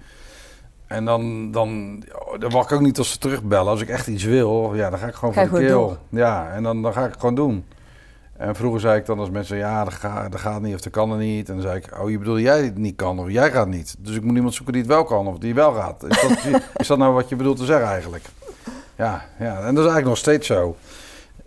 [0.87, 2.03] En dan, dan,
[2.39, 3.71] dan wacht ik ook niet tot ze terugbellen.
[3.71, 5.97] Als ik echt iets wil, ja, dan ga ik gewoon Ga voor de keel.
[6.09, 7.65] Ja, en dan, dan ga ik het gewoon doen.
[8.37, 10.93] En vroeger zei ik dan als mensen, ja, dat gaat, dat gaat niet of dat
[10.93, 11.49] kan er niet.
[11.49, 13.97] En dan zei ik, oh, je bedoelt jij het niet kan of jij gaat niet.
[13.99, 16.05] Dus ik moet iemand zoeken die het wel kan of die wel gaat.
[16.05, 18.25] Is dat, is dat nou wat je bedoelt te zeggen eigenlijk?
[18.97, 20.77] Ja, ja, en dat is eigenlijk nog steeds zo.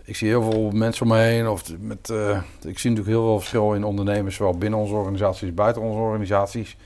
[0.04, 1.48] Ik zie heel veel mensen om me heen.
[1.48, 5.42] Of met, eh, ik zie natuurlijk heel veel verschil in ondernemers, zowel binnen onze organisaties
[5.42, 6.76] als buiten onze organisaties.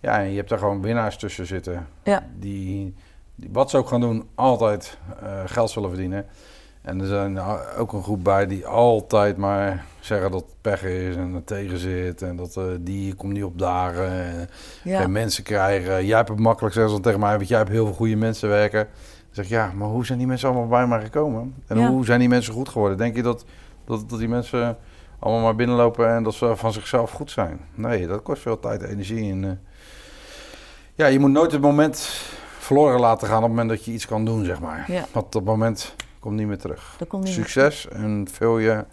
[0.00, 1.86] Ja, en je hebt daar gewoon winnaars tussen zitten.
[2.04, 2.26] Ja.
[2.38, 2.94] Die,
[3.34, 6.26] die wat ze ook gaan doen, altijd eh, geld zullen verdienen.
[6.82, 10.84] En er zijn a- ook een groep bij die altijd maar zeggen dat het pech
[10.84, 12.22] is en er tegen zit.
[12.22, 14.10] En dat eh, die komt niet op dagen.
[14.12, 14.48] En
[14.84, 15.00] Ja.
[15.00, 16.06] geen mensen krijgen.
[16.06, 18.48] Jij hebt het makkelijk, zeggen ze tegen mij, want jij hebt heel veel goede mensen
[18.48, 18.88] werken.
[19.38, 21.54] Zeg ja, maar hoe zijn die mensen allemaal bij mij gekomen?
[21.66, 21.88] En Ja.
[21.88, 22.98] hoe zijn die mensen goed geworden?
[22.98, 23.44] Denk je dat,
[23.84, 24.76] dat, dat die mensen
[25.18, 27.60] allemaal maar binnenlopen en dat ze van zichzelf goed zijn?
[27.74, 29.30] Nee, dat kost veel tijd en energie.
[29.30, 29.50] En, eh,
[30.94, 31.98] ja, je moet nooit het moment
[32.58, 34.84] verloren laten gaan op het moment dat je iets kan doen, zeg maar.
[34.92, 35.04] Ja.
[35.12, 36.96] Want dat moment komt niet meer terug.
[37.12, 37.26] Meer.
[37.26, 38.84] Succes en veel je,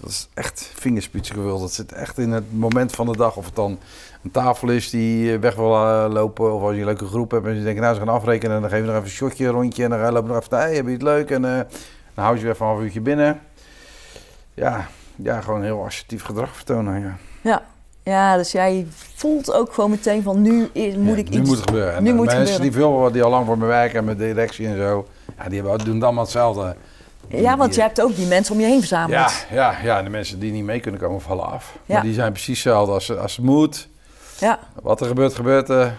[0.00, 1.60] dat is echt vingerspitsengewild.
[1.60, 3.36] Dat zit echt in het moment van de dag.
[3.36, 3.78] Of het dan
[4.24, 6.54] een tafel is die eh, weg wil eh, lopen.
[6.54, 8.54] Of als je een leuke groep hebt en je denkt, nou, ze gaan afrekenen.
[8.54, 9.84] En dan geef je nog even een shotje, een rondje.
[9.84, 11.30] En dan lopen nog even, hey, heb je het leuk?
[11.30, 11.60] En eh,
[12.14, 13.40] dan hou je weer even een half uurtje binnen.
[14.54, 17.00] Ja, ja, gewoon heel assertief gedrag vertonen.
[17.00, 17.16] Ja.
[17.40, 17.62] Ja.
[18.02, 21.48] ja, dus jij voelt ook gewoon meteen van nu is, moet Ja, ik nu iets...
[21.48, 21.94] moet het gebeuren.
[21.94, 22.80] En nu moet het mensen gebeuren.
[22.80, 25.06] die veel die al lang voor me werken en met directie en zo,
[25.38, 26.76] ja, die hebben, doen allemaal hetzelfde.
[27.28, 29.46] Ja, want je hebt ook die mensen om je heen verzameld.
[29.50, 31.78] Ja, ja, ja, de mensen die niet mee kunnen komen vallen af.
[31.86, 31.94] Ja.
[31.94, 32.92] Maar die zijn precies hetzelfde.
[32.92, 33.88] Als, als het moet,
[34.44, 35.96] Ja, wat er gebeurt, gebeurt er.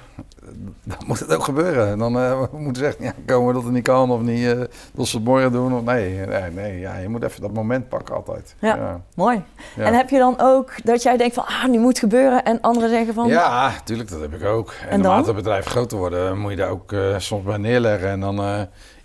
[0.84, 1.88] Dan moet het ook gebeuren.
[1.88, 4.40] En dan uh, we moeten zeggen, ja, komen we dat het niet kan of niet,
[4.40, 4.62] uh,
[4.94, 5.76] dat ze het morgen doen.
[5.76, 8.56] Of, nee, nee, nee ja, je moet even dat moment pakken altijd.
[8.60, 9.02] Ja, ja.
[9.16, 9.44] mooi.
[9.76, 9.84] Ja.
[9.84, 12.90] En heb je dan ook dat jij denkt van, ah, nu moet gebeuren en anderen
[12.90, 13.28] zeggen van...
[13.28, 14.74] Ja, tuurlijk, dat heb ik ook.
[14.82, 18.10] En, en naarmate het bedrijf groter wordt, moet je daar ook uh, soms bij neerleggen.
[18.10, 18.36] En dan,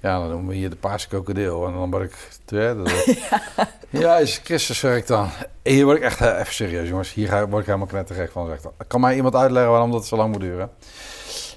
[0.00, 1.66] ja, dan noemen we hier de paarse krokodil.
[1.66, 2.16] En dan word ik
[3.90, 4.16] ja.
[4.16, 5.28] is Christus zeg ik dan.
[5.62, 7.12] En hier word ik echt even serieus, jongens.
[7.12, 8.46] Hier word ik helemaal knettergek van.
[8.46, 8.66] Zegt.
[8.86, 10.70] Kan mij iemand uitleggen waarom dat zo lang moet duren?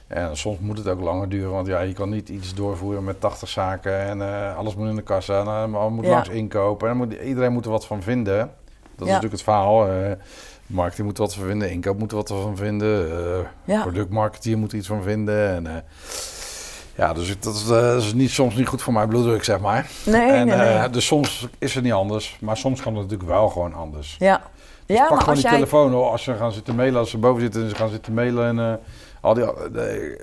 [0.07, 3.21] En soms moet het ook langer duren, want ja, je kan niet iets doorvoeren met
[3.21, 5.39] 80 zaken en uh, alles moet in de kassa.
[5.39, 6.11] En nou, dan moet ja.
[6.11, 8.37] langs inkopen en moet, iedereen moet er wat van vinden.
[8.95, 9.87] Dat is natuurlijk het verhaal.
[9.87, 10.11] Uh,
[10.67, 13.07] marketing moet wat van vinden, inkoop moet er wat van vinden,
[13.65, 15.49] uh, productmarketeer moet iets van vinden.
[15.49, 15.83] En,
[16.95, 19.89] ja, dus dat is, dat is, niet, soms niet goed voor mijn bloeddruk, zeg maar.
[20.05, 20.89] Nee, en, nee, nee.
[20.89, 24.15] Dus soms is het niet anders, maar soms kan het natuurlijk wel gewoon anders.
[24.19, 24.41] Ja.
[24.85, 27.41] Dus ja, pak gewoon die telefoon hoor, als ze gaan zitten mailen, als ze boven
[27.41, 28.79] zitten en ze gaan zitten mailen en
[29.23, 29.45] al die,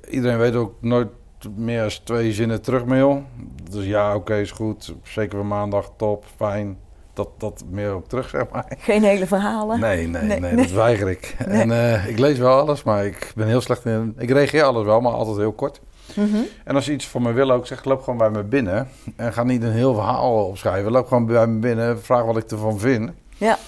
[0.08, 1.08] iedereen weet ook nooit
[1.56, 3.22] meer als twee zinnen terugmail.
[3.70, 4.94] Dus ja, oké, is goed.
[5.02, 6.78] Zeker voor maandag, top, fijn.
[7.12, 8.72] Dat, dat meer op terug, zeg maar.
[8.78, 9.80] Geen hele verhalen?
[9.80, 11.34] Nee, nee, nee, nee, dat weiger ik.
[11.38, 14.14] En uh, ik lees wel alles, maar ik ben heel slecht in...
[14.18, 15.80] Ik reageer alles wel, maar altijd heel kort.
[16.16, 16.46] Mm -hmm.
[16.64, 18.88] En als je iets van me wil ook, zeg loop gewoon bij me binnen.
[19.16, 20.92] En ga niet een heel verhaal opschrijven.
[20.92, 23.10] Loop gewoon bij me binnen, vraag wat ik ervan vind.
[23.36, 23.58] Ja.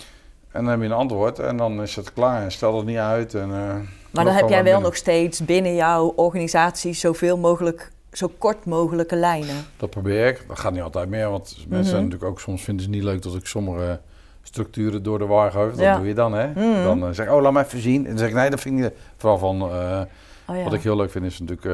[0.51, 2.43] En dan heb je een antwoord en dan is het klaar.
[2.43, 3.51] En stel het niet uit en...
[3.51, 3.75] Uh,
[4.13, 9.17] maar dan heb jij wel nog steeds binnen jouw organisatie zoveel mogelijk, zo kort mogelijke
[9.17, 9.65] lijnen.
[9.77, 10.45] Dat probeer ik.
[10.49, 11.95] Dat gaat niet altijd meer, want mensen zijn mhm.
[11.95, 14.01] natuurlijk ook soms vinden ze niet leuk dat ik sommige
[14.43, 15.67] structuren door de war ga.
[15.67, 16.49] Dat doe je dan, hè?
[16.49, 16.83] Mhm.
[16.83, 18.03] Dan uh, zeg ik, oh, laat me even zien.
[18.03, 19.57] En dan zeg ik, nee, dat vind ik vooral van.
[19.57, 20.01] Uh,
[20.49, 20.63] oh, ja.
[20.65, 21.67] Wat ik heel leuk vind is natuurlijk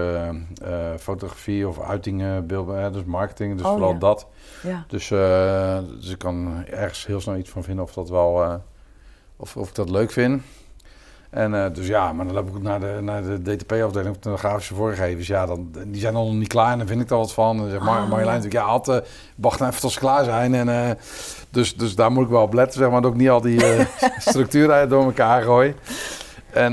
[0.63, 3.99] uh, fotografie of uitingen, beelden, dus marketing, dus oh, vooral ja.
[3.99, 4.27] dat.
[4.63, 4.85] Ja.
[4.89, 5.09] Dus,
[6.01, 8.61] dus ik kan ergens heel snel iets van vinden of dat wel,
[9.37, 10.43] of, of ik dat leuk vind.
[11.31, 14.75] En uh, dus ja, maar dan loop ik naar de, naar de DTP-afdeling, de grafische
[14.75, 15.27] vormgevers.
[15.27, 17.63] Ja, dan, die zijn nog niet klaar en dan vind ik er wat van.
[17.65, 20.55] En zeg maar, oh, Marjolein natuurlijk, ja, altijd, wacht even tot ze klaar zijn.
[20.55, 20.91] En, uh,
[21.51, 23.61] dus, dus daar moet ik wel op letten, zeg maar, dat ik niet al die
[24.19, 25.75] structuren door elkaar gooi.
[26.53, 26.73] En,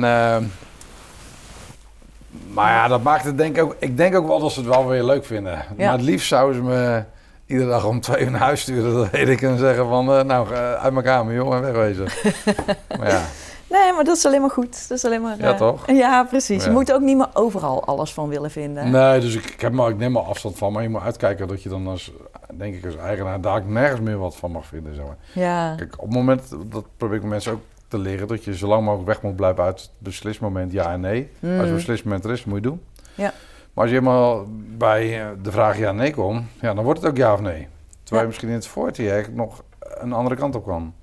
[2.54, 4.70] maar ja, dat maakt het denk ik ook, ik denk ook wel dat ze het
[4.70, 5.54] wel weer leuk vinden.
[5.54, 5.66] Ja.
[5.78, 7.04] Maar het liefst zouden ze me
[7.46, 8.94] iedere dag om twee uur naar huis sturen.
[8.94, 12.08] Dat weet ik en zeggen van, nou, uit mijn kamer, joh, en wegwezen.
[13.00, 13.22] maar ja.
[13.70, 14.88] Nee, maar dat is alleen maar goed.
[14.88, 15.92] Dat is alleen maar, ja, uh, toch?
[15.92, 16.64] Ja, precies.
[16.64, 18.92] Je moet ook niet meer overal alles van willen vinden.
[18.92, 20.74] Nee, dus ik, ik, heb maar, ik neem maar afstand van.
[20.74, 22.12] Maar je moet uitkijken dat je dan als,
[22.54, 24.96] denk ik als eigenaar, daar nergens meer wat van mag vinden.
[24.96, 25.18] Zeg maar.
[25.34, 25.76] Ja.
[25.76, 28.84] Kijk, op het moment, dat probeer ik mensen ook te leren, dat je zo lang
[28.84, 31.30] mogelijk weg moet blijven uit het beslismoment ja en nee.
[31.40, 31.60] Mm.
[31.60, 32.82] Als het beslismoment er is, moet je doen.
[33.16, 33.34] Ja.
[33.74, 34.46] Maar als je helemaal
[34.78, 37.42] bij eh, de vraag ja en nee komt, ja, dan wordt het ook ja of
[37.42, 37.68] nee.
[38.04, 40.94] Terwijl je misschien in het voortraject nog een andere kant op kan.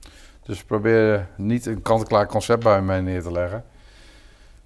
[0.53, 3.65] Dus probeer niet een kant-en-klaar concept bij mij neer te leggen.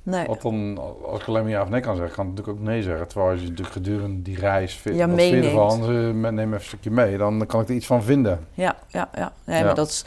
[0.02, 0.26] Nee.
[0.26, 2.64] Want dan, als ik alleen maar ja of nee kan zeggen, kan ik natuurlijk ook
[2.64, 3.08] nee zeggen.
[3.08, 5.80] Terwijl als je natuurlijk gedurende die reis vindt, ja, wat vind je ervan,
[6.20, 8.46] neem even een stukje mee, dan kan ik er iets van vinden.
[8.54, 9.32] Ja, ja, ja.
[9.44, 9.64] Nee, ja.
[9.64, 10.04] Maar dat is,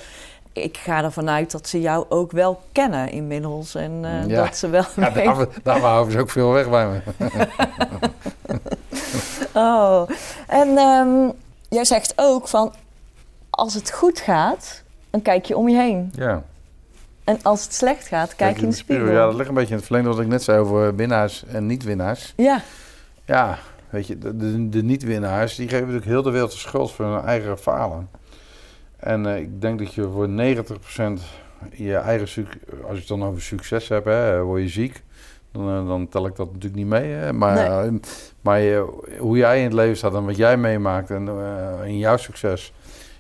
[0.54, 3.76] ik ga ervan uit dat ze jou ook wel kennen inmiddels.
[3.76, 4.44] En uh, ja.
[4.44, 4.86] dat ze wel.
[4.96, 7.02] Ja, daar, daar houden ze ook veel weg bij me.
[9.54, 10.10] oh,
[10.48, 11.32] en um,
[11.70, 12.74] jij zegt ook van
[13.50, 16.12] als het goed gaat, dan kijk je om je heen.
[16.16, 16.44] Ja.
[17.24, 19.12] En als het slecht gaat, kijk, je in de spiegel.
[19.12, 21.66] Ja, dat ligt een beetje in het verlengde wat ik net zei over winnaars en
[21.66, 22.34] niet-winnaars.
[22.38, 22.62] Ja.
[23.26, 23.58] Ja,
[23.90, 27.06] weet je, de, de, de niet-winnaars, die geven natuurlijk heel de wereld de schuld voor
[27.06, 28.10] hun eigen falen.
[28.98, 31.22] En uh, ik denk dat je voor 90%
[31.72, 32.46] je eigen,
[32.88, 35.04] als je het dan over succes hebt, hè, word je ziek.
[35.52, 37.12] Dan, uh, dan, tel ik dat natuurlijk niet mee.
[37.12, 37.34] Hè.
[37.34, 38.00] Maar, nee.
[38.42, 38.62] maar
[39.18, 41.30] hoe jij in het leven staat en wat jij meemaakt en
[41.86, 42.74] in jouw succes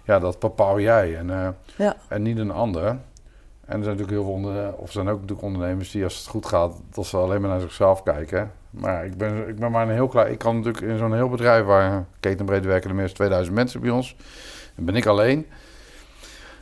[0.10, 1.48] ja, dat bepaal jij en, uh,
[1.78, 1.96] ja.
[2.08, 2.84] en niet een ander.
[2.86, 6.28] En er zijn natuurlijk heel veel onder, of zijn ook natuurlijk ondernemers die als het
[6.28, 8.52] goed gaat, dat ze alleen maar naar zichzelf kijken.
[8.70, 10.32] Maar ik ben, ik ben maar een heel klaar.
[10.32, 13.82] Ik kan natuurlijk in zo'n heel bedrijf waar ketenbreed werken er meer dan 2000 mensen
[13.82, 14.16] bij ons.
[14.76, 15.46] Dan ben ik alleen.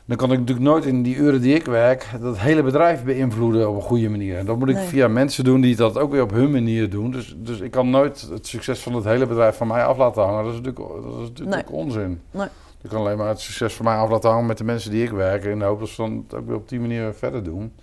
[0.06, 3.70] Dan kan ik natuurlijk nooit in die uren die ik werk dat hele bedrijf beïnvloeden
[3.70, 4.38] op een goede manier.
[4.38, 4.88] En dat moet ik nee.
[4.88, 7.12] via mensen doen die dat ook weer op hun manier doen.
[7.12, 10.24] Dus, dus ik kan nooit het succes van het hele bedrijf van mij af laten
[10.24, 10.44] hangen.
[10.44, 11.80] Dat is natuurlijk, dat is natuurlijk nee.
[11.80, 12.22] onzin.
[12.32, 12.48] Nee.
[12.82, 15.04] Ik kan alleen maar het succes van mij af laten hangen met de mensen die
[15.04, 15.44] ik werk.
[15.44, 17.74] In de hoop dat ze dan ook weer op die manier verder doen.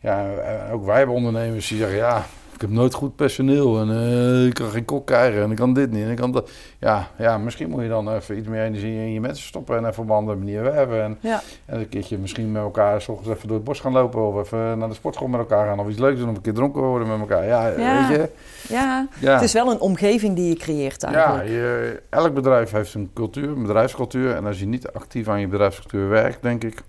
[0.00, 0.34] Ja,
[0.72, 2.26] ook wij hebben ondernemers die zeggen, ja,
[2.58, 5.72] ik heb nooit goed personeel en uh, ik kan geen kok krijgen en ik kan
[5.72, 6.50] dit niet en ik kan dat.
[6.78, 9.86] Ja, ja, misschien moet je dan even iets meer energie in je mensen stoppen en
[9.86, 11.02] even op een andere manier werven.
[11.02, 11.42] En, ja.
[11.64, 14.40] en een keertje misschien met elkaar s ochtends even door het bos gaan lopen of
[14.40, 16.82] even naar de sportschool met elkaar gaan of iets leuks doen of een keer dronken
[16.82, 17.46] worden met elkaar.
[17.46, 18.08] Ja, ja.
[18.08, 18.30] weet je.
[18.68, 19.08] Ja.
[19.20, 21.48] ja, het is wel een omgeving die je creëert eigenlijk.
[21.48, 25.40] Ja, je, elk bedrijf heeft een cultuur, een bedrijfscultuur en als je niet actief aan
[25.40, 26.82] je bedrijfscultuur werkt, denk ik,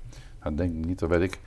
[0.44, 1.40] nou denk ik niet, dat weet ik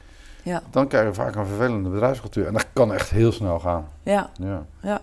[0.42, 0.62] Ja.
[0.70, 2.46] dan krijg je vaak een vervelende bedrijfscultuur.
[2.46, 3.88] En dat kan echt heel snel gaan.
[4.02, 4.30] Ja.
[4.38, 5.00] Ja, ja.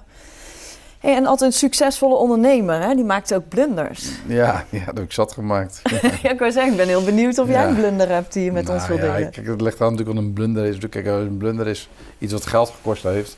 [0.99, 2.95] Hey, en altijd een succesvolle ondernemer, hè?
[2.95, 4.11] die maakt ook blunders.
[4.27, 5.81] ja, ja dat heb ik zat gemaakt.
[6.23, 7.67] ja, ik wou zeggen, ik ben heel benieuwd of jij Ja.
[7.67, 9.31] een blunder hebt die je met ons wil Nou ja, delen.
[9.31, 10.77] Kijk, het ligt aan natuurlijk wat een blunder is.
[10.89, 13.37] Kijk, als een blunder is iets wat geld gekost heeft.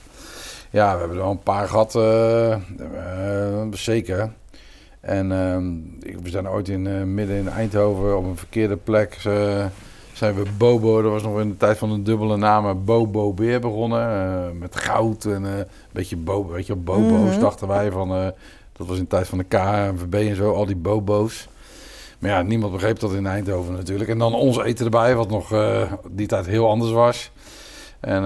[0.70, 2.60] Ja, we hebben er wel een paar gehad, eh, eh,
[3.72, 4.32] zeker.
[5.00, 5.72] En ehm,
[6.24, 9.18] we zijn ooit in, eh, midden in Eindhoven op een verkeerde plek.
[10.22, 13.60] Zijn we Bobo, dat was nog in de tijd van de dubbele namen, Bobo Beer
[13.60, 14.00] begonnen.
[14.10, 17.40] eh, met goud en eh, een beetje Bobo, weet je, Bobo's Mhm.
[17.40, 18.12] dachten wij van.
[18.12, 18.26] eh,
[18.78, 21.48] dat was in de tijd van de KNVB en zo, al die Bobo's.
[22.20, 24.10] Maar ja, niemand begreep dat in Eindhoven natuurlijk.
[24.10, 25.54] En dan ons eten erbij, wat nog
[26.12, 27.32] die tijd heel anders was.
[28.00, 28.22] En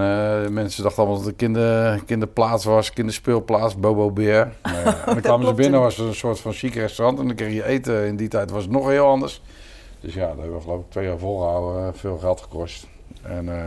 [0.52, 4.52] mensen dachten allemaal dat het een kinder, kinderplaats was, kinderspeelplaats, Bobo Beer.
[4.62, 7.18] En dan kwamen ze binnen, was het een soort van chic restaurant.
[7.18, 8.06] En dan kreeg je eten.
[8.06, 9.42] In die tijd was het nog heel anders.
[10.06, 11.86] Dus ja, dat hebben we geloof ik twee jaar volgehouden.
[11.86, 12.86] eh, Veel geld gekost.
[13.22, 13.64] En, eh,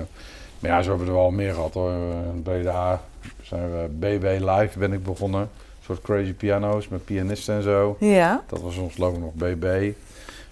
[0.59, 1.91] maar ja, zo hebben we er wel meer gehad hoor.
[2.43, 3.01] Breda
[3.41, 5.41] zijn we BB Live ben ik begonnen.
[5.41, 7.95] Een soort crazy piano's met pianisten en zo.
[7.99, 9.91] Ja, Dat was ons logo nog BB.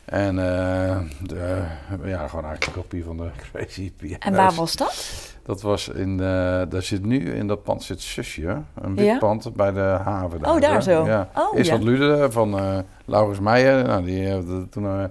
[0.06, 1.64] En eh, de,
[2.04, 4.20] ja, gewoon eigenlijk een kopie van de Crazy Piano's.
[4.26, 5.06] en waar was dat?
[5.46, 8.58] Dat was in, eh daar zit nu in dat pand zit Zusje.
[8.82, 9.18] Een wit Ja?
[9.18, 10.46] pand bij de haven.
[10.46, 10.82] Oh, daar hè.
[10.82, 11.06] zo.
[11.06, 11.30] Ja.
[11.36, 11.78] Oh, Eerst ja.
[11.78, 13.84] Lude van eh Laurens Meijer.
[13.88, 15.10] Nou, die heeft het toen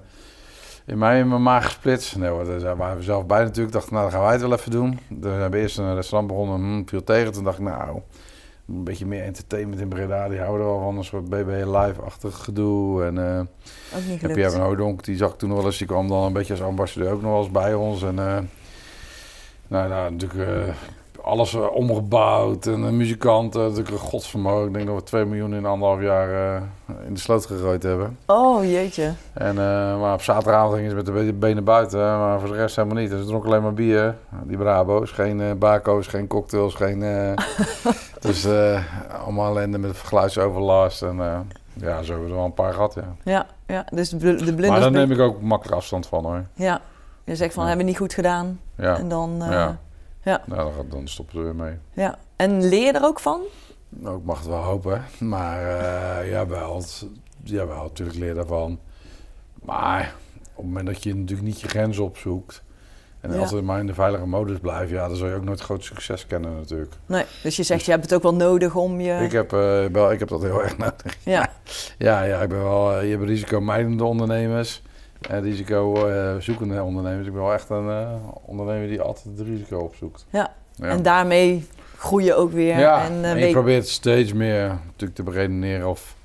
[0.86, 2.16] in mij in mijn maag gesplitst.
[2.16, 3.72] Nee hoor, daar waren we zelf bij natuurlijk.
[3.72, 4.98] Dacht, nou, dan gaan wij het wel even doen.
[5.20, 6.60] We hebben eerst een restaurant begonnen.
[6.60, 7.32] Hm, viel tegen.
[7.32, 8.00] Toen dacht ik, nou,
[8.68, 10.28] een beetje meer entertainment in Breda.
[10.28, 13.04] Die houden wel van een soort BB Live-achtig gedoe.
[13.04, 14.34] En eh, Ook gelukt.
[14.34, 15.78] je een Hodonk, die zag ik toen nog wel eens.
[15.78, 18.02] Die kwam dan een beetje als ambassadeur ook nog wel eens bij ons.
[18.02, 18.38] En eh,
[19.68, 20.74] nou, nou, natuurlijk eh,
[21.26, 22.66] alles eh, omgebouwd.
[22.66, 24.66] En een muzikant, eh, natuurlijk een godsvermogen.
[24.66, 26.62] Ik denk dat we 2 miljoen in anderhalf jaar eh,
[27.06, 28.18] in de sloot gegooid hebben.
[28.26, 29.12] Oh, jeetje.
[29.32, 31.98] En, eh, maar op zaterdagavond gingen ze met de be- benen buiten.
[32.00, 33.10] Maar voor de rest helemaal niet.
[33.10, 34.16] Dus ze dronken alleen maar bier.
[34.44, 35.10] Die Brabo's.
[35.10, 37.00] Geen bako's, geen cocktails, geen...
[38.20, 38.46] dus
[39.24, 41.02] allemaal ellende met geluidsoverlast.
[41.02, 41.16] En
[41.80, 43.14] ja, zo hebben we er wel een paar gehad, ja.
[43.24, 43.86] Ja, ja.
[43.90, 44.68] dus de, bl- de blunders...
[44.68, 46.44] Maar daar neem ik ook makkelijk afstand van, hoor.
[46.54, 46.80] Ja,
[47.24, 47.68] je zegt van, Ja.
[47.68, 48.60] hebben we niet goed gedaan.
[48.76, 49.36] Ja, En dan...
[49.50, 49.78] Ja.
[50.26, 50.42] Ja.
[50.46, 51.76] nou, dan, dan stoppen we er weer mee.
[51.92, 52.18] ja.
[52.36, 53.40] En leer je er ook van?
[53.88, 55.04] Nou, ik mag het wel hopen.
[55.18, 55.78] Maar
[56.20, 56.82] eh jawel,
[57.42, 58.78] jawel, natuurlijk leer je daarvan.
[59.62, 62.62] Maar op het moment dat je natuurlijk niet je grenzen opzoekt...
[63.20, 63.38] en Ja.
[63.38, 64.90] altijd maar in de veilige modus blijft...
[64.90, 66.94] ja, dan zul je ook nooit groot succes kennen natuurlijk.
[67.06, 69.12] Nee, dus je zegt, je hebt het ook wel nodig om je...
[69.24, 71.16] Ik, heb, eh, wel, ik heb dat heel erg nodig.
[71.24, 71.52] Ja,
[71.98, 74.82] Ja, ja ik ben wel, eh, je hebt risicomijdende ondernemers...
[75.20, 77.26] en risicozoekende ondernemers.
[77.26, 78.14] Ik ben wel echt een eh,
[78.44, 80.26] ondernemer die altijd het risico opzoekt.
[80.30, 80.54] ja.
[80.78, 80.86] Ja.
[80.88, 82.78] En daarmee groei je ook weer.
[82.78, 86.16] Ja, en, en, eh, je weet- probeert steeds meer natuurlijk te beredeneren of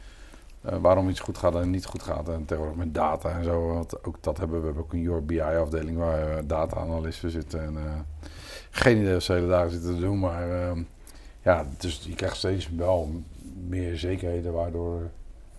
[0.61, 2.29] eh, waarom iets goed gaat en niet goed gaat.
[2.29, 4.61] En tegenwoordig met data en zo, want ook dat hebben we.
[4.61, 7.61] We hebben ook een Your BI-afdeling waar eh, data-analisten zitten.
[7.63, 7.83] En, eh,
[8.69, 10.81] geen idee wat ze hele dagen zitten te doen, maar ehm,
[11.41, 13.09] ja, dus je krijgt steeds wel
[13.67, 15.09] meer zekerheden waardoor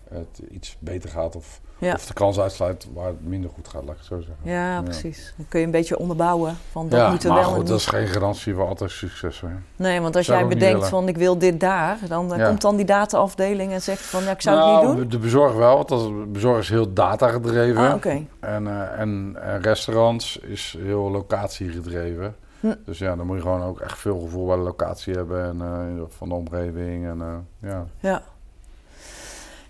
[0.09, 1.93] het iets beter gaat of, ja.
[1.93, 4.35] of de kans uitsluit waar het minder goed gaat, laat ik het zo zeggen.
[4.41, 5.33] ja, precies.
[5.37, 7.79] Dan kun je een beetje onderbouwen van dat ja, moeten maar wel en goed, dat
[7.79, 9.41] is geen garantie voor altijd succes.
[9.75, 13.71] Nee, want als jij bedenkt van ik wil dit daar, dan komt dan die dataafdeling
[13.71, 15.09] en zegt van ja, ik zou het nou, niet doen.
[15.09, 17.87] De bezorg wel, want de bezorg is heel data gedreven.
[17.87, 18.25] Ah, oké.
[18.39, 22.35] En, eh, en, en restaurants is heel locatie gedreven.
[22.59, 22.73] Hm.
[22.85, 25.61] Dus ja, dan moet je gewoon ook echt veel gevoel bij de locatie hebben en
[25.61, 27.05] eh, van de omgeving.
[27.05, 27.85] En, eh, ja.
[27.99, 28.21] Ja.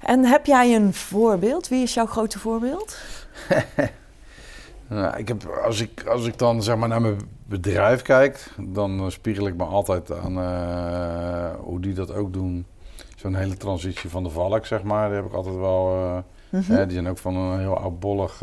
[0.06, 1.68] En heb jij een voorbeeld?
[1.68, 2.97] Wie is jouw grote voorbeeld?
[4.88, 8.99] Nou, ik heb, als, ik, als ik dan zeg maar naar mijn bedrijf kijk, dan
[8.99, 12.66] eh, spiegel ik me altijd aan eh, hoe die dat ook doen.
[13.16, 15.93] Zo'n hele transitie van de valk, zeg maar, die heb ik altijd wel.
[15.95, 16.18] eh,
[16.60, 16.72] Mhm.
[16.72, 18.41] hè, die zijn ook van een heel oudbollig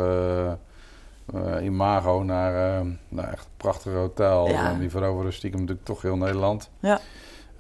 [1.62, 4.48] imago naar, naar echt een prachtig hotel.
[4.48, 4.70] Ja.
[4.70, 6.70] En die veroveren stiekem natuurlijk toch heel Nederland.
[6.80, 7.00] Ja.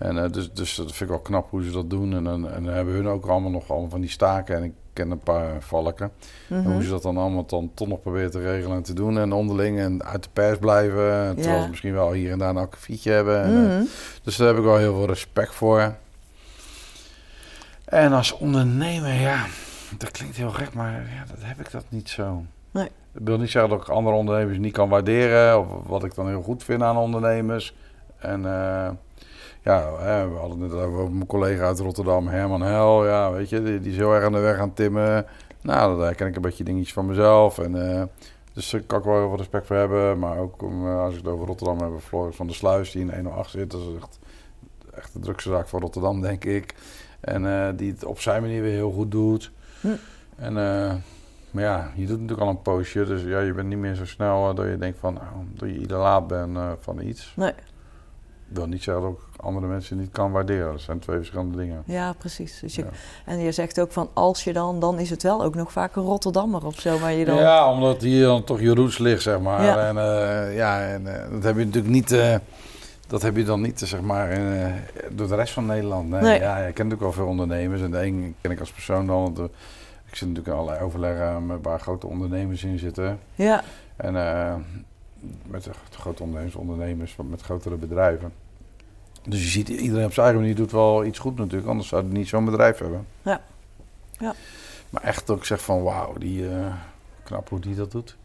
[0.00, 2.14] En eh, dus, dus dat vind ik wel knap hoe ze dat doen.
[2.14, 4.56] En, dan- en dan hebben hun ook allemaal nog allemaal van die staken.
[4.56, 6.10] En ik ken een paar valken.
[6.48, 6.70] En Mhm.
[6.72, 9.18] hoe ze dat dan allemaal dan toch nog proberen te regelen en te doen.
[9.18, 11.34] En onderling en uit de pers blijven.
[11.36, 11.62] Terwijl Ja.
[11.62, 13.42] ze misschien wel hier en daar een akkefietje hebben.
[13.42, 13.84] En, eh, Mhm.
[14.22, 15.94] dus daar heb ik wel heel veel respect voor.
[17.84, 19.44] En als ondernemer, ja,
[19.98, 22.44] dat klinkt heel gek, maar ja, dat heb ik dat niet zo.
[22.70, 22.88] Nee.
[23.12, 25.58] Dat wil niet zeggen dat ik andere ondernemers niet kan waarderen.
[25.60, 27.74] Of wat ik dan heel goed vind aan ondernemers.
[28.18, 28.90] En eh,
[29.62, 29.92] ja,
[30.28, 33.06] we hadden het net over mijn collega uit Rotterdam, Herman Hel.
[33.06, 35.26] Ja, weet je, die, die is heel erg aan de weg aan timmen.
[35.62, 37.58] Nou, daar ken ik een beetje dingetjes van mezelf.
[37.58, 38.02] En, eh,
[38.52, 40.18] dus daar kan ik wel heel veel respect voor hebben.
[40.18, 43.02] Maar ook om, eh, als ik het over Rotterdam heb, Floris van der Sluis, die
[43.02, 43.70] in 108 zit.
[43.70, 44.18] Dat is echt,
[44.94, 46.74] echt de drukste zaak van Rotterdam, denk ik.
[47.20, 49.50] En eh, die het op zijn manier weer heel goed doet.
[49.80, 49.88] Hm.
[50.36, 50.52] En
[51.50, 54.06] Maar ja, je doet natuurlijk al een poosje, dus ja, je bent niet meer zo
[54.06, 57.32] snel dat je denkt van, nou, dat je ieder laat bent van iets.
[57.36, 57.52] Nee.
[58.50, 60.72] Ik wil niet zeggen dat ik andere mensen niet kan waarderen.
[60.72, 61.82] Dat zijn twee verschillende dingen.
[61.86, 62.60] Ja, precies.
[62.60, 62.88] Dus je, Ja.
[63.24, 65.96] En je zegt ook van als je dan, dan is het wel ook nog vaak
[65.96, 67.36] een Rotterdammer of zo waar je dan...
[67.36, 69.64] Ja, omdat hier dan toch je roots ligt, zeg maar.
[69.64, 69.88] Ja.
[69.88, 72.12] En, eh, ja, en eh, dat heb je natuurlijk niet...
[72.12, 72.36] eh,
[73.06, 74.38] dat heb je dan niet, zeg maar,
[75.10, 76.08] door de rest van Nederland.
[76.08, 76.40] Nee, Nee.
[76.40, 77.80] Ja, ik ken natuurlijk wel veel ondernemers.
[77.82, 79.22] En de een ken ik als persoon dan.
[79.22, 79.38] Want,
[80.06, 83.18] ik zit natuurlijk in allerlei overleggen met waar grote ondernemers in zitten.
[83.34, 83.62] Ja,
[83.96, 84.12] En
[85.46, 88.32] met de grote ondernemers, ondernemers met grotere bedrijven.
[89.30, 91.68] Dus je ziet, iedereen op zijn eigen manier doet wel iets goed natuurlijk.
[91.68, 93.06] Anders zou het niet zo'n bedrijf hebben.
[93.22, 93.40] Ja.
[94.18, 94.34] Ja.
[94.90, 96.74] Maar echt dat ik zeg van wauw, die, eh,
[97.24, 98.16] knap hoe die dat doet.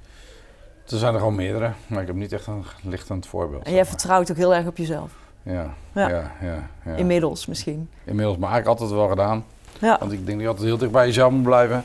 [0.90, 3.64] Er zijn er gewoon meerdere, maar ik heb niet echt een lichtend voorbeeld.
[3.64, 3.90] en jij maar.
[3.90, 5.12] vertrouwt ook heel erg op jezelf.
[5.44, 6.10] Ja, Ja.
[6.10, 6.70] ja, ja.
[6.86, 7.90] ja, Inmiddels misschien.
[8.04, 9.46] Inmiddels, maar eigenlijk altijd wel gedaan.
[9.80, 11.84] Ja, Want ik denk dat je altijd heel dicht bij jezelf moet blijven.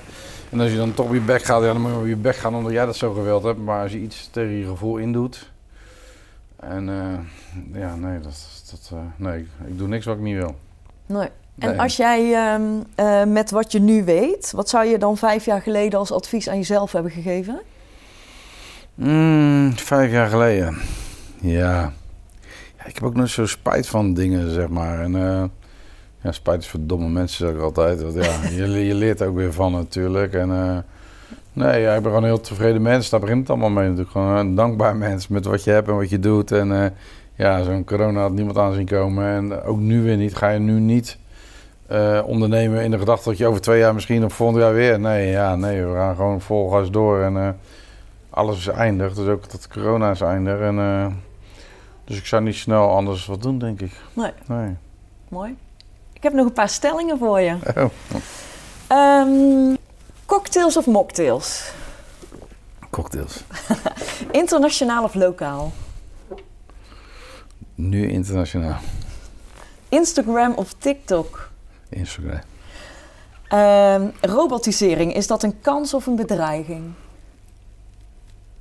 [0.51, 2.17] En als je dan toch op je bek gaat, ja, dan moet je op je
[2.17, 3.59] bek gaan omdat jij dat zo gewild hebt.
[3.59, 5.51] Maar als je iets tegen je gevoel indoet.
[6.57, 10.55] En eh, ja, nee, dat, dat, eh, nee, ik, doe niks wat ik niet wil.
[11.07, 11.29] nee.
[11.59, 11.81] En Nee.
[11.81, 12.63] als jij ehm,
[12.95, 16.49] eh, met wat je nu weet, wat zou je dan vijf jaar geleden als advies
[16.49, 17.61] aan jezelf hebben gegeven?
[18.95, 20.77] Mm, vijf jaar geleden.
[21.41, 21.93] Ja.
[22.77, 22.85] ja.
[22.87, 25.01] Ik heb ook nog zo spijt van dingen, zeg maar.
[25.01, 25.45] En eh,
[26.23, 28.03] ja, spijt is voor domme mensen, zeg ik altijd.
[28.03, 30.35] Want, ja, je, je leert er ook weer van natuurlijk.
[30.35, 30.85] En
[31.53, 33.11] nee, ja, ik ben gewoon een heel tevreden mens.
[33.11, 34.11] Daar begint het allemaal mee natuurlijk.
[34.11, 36.53] Gewoon een dankbaar mens met wat je hebt en wat je doet.
[36.53, 36.95] En
[37.41, 39.25] ja, zo'n corona had niemand aan zien komen.
[39.27, 40.37] En ook nu weer niet.
[40.37, 41.19] Ga je nu niet
[41.87, 45.01] eh, ondernemen in de gedachte dat je over twee jaar misschien of volgend jaar weer...
[45.01, 47.37] Nee, ja, nee, we gaan gewoon vol gas door en...
[47.37, 47.49] eh,
[48.31, 50.61] alles is eindig, dus ook dat corona is eindig.
[50.61, 51.07] En, eh,
[52.05, 53.93] dus ik zou niet snel anders wat doen, denk ik.
[54.13, 54.33] Nee.
[54.47, 54.77] Nee.
[55.29, 55.57] Mooi.
[56.13, 57.57] Ik heb nog een paar stellingen voor je.
[57.77, 57.85] Oh,
[58.87, 59.75] Ehm,
[60.27, 61.73] cocktails of mocktails?
[62.91, 63.45] cocktails.
[64.43, 65.73] Internationaal of lokaal?
[67.81, 68.79] Nu internationaal.
[69.89, 71.51] Instagram of TikTok?
[71.89, 72.41] Instagram.
[73.49, 76.93] Ehm, robotisering, is dat een kans of een bedreiging?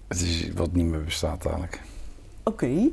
[0.08, 1.82] Het is wat niet meer bestaat dadelijk.
[2.44, 2.90] Oké.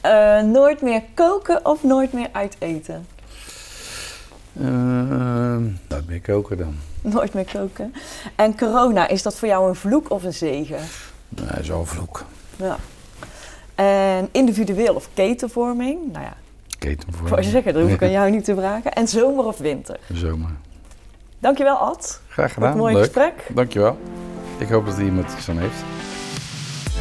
[0.00, 3.06] Eh, nooit meer koken of nooit meer uit eten?
[4.60, 6.76] Ehm dat meer koken dan.
[7.00, 7.94] Nooit meer koken.
[8.34, 10.80] En corona, is dat voor jou een vloek of een zegen?
[11.28, 12.24] Nee, zo'n vloek.
[12.56, 12.76] Ja.
[13.84, 15.98] En individueel of ketenvorming?
[16.12, 16.34] Nou ja,
[16.78, 17.42] Keten ik voor.
[17.44, 18.92] zeggen, dat hoef ik aan jou niet te vragen.
[18.92, 19.98] En zomer of winter?
[20.12, 20.50] Zomer.
[21.38, 22.20] Dankjewel Ad.
[22.28, 22.70] Graag Wat gedaan.
[22.72, 23.02] een mooi Leuk.
[23.02, 23.46] gesprek.
[23.48, 23.98] Dankjewel.
[24.58, 25.82] Ik hoop dat er iemand iets aan heeft.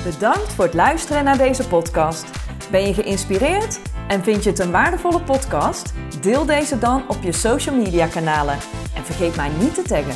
[0.04, 2.26] Bedankt voor het luisteren naar deze podcast.
[2.72, 5.94] Ben je geïnspireerd en vind je het een waardevolle podcast?
[6.22, 8.58] Deel deze dan op je social media kanalen
[8.96, 10.16] en vergeet mij niet te taggen.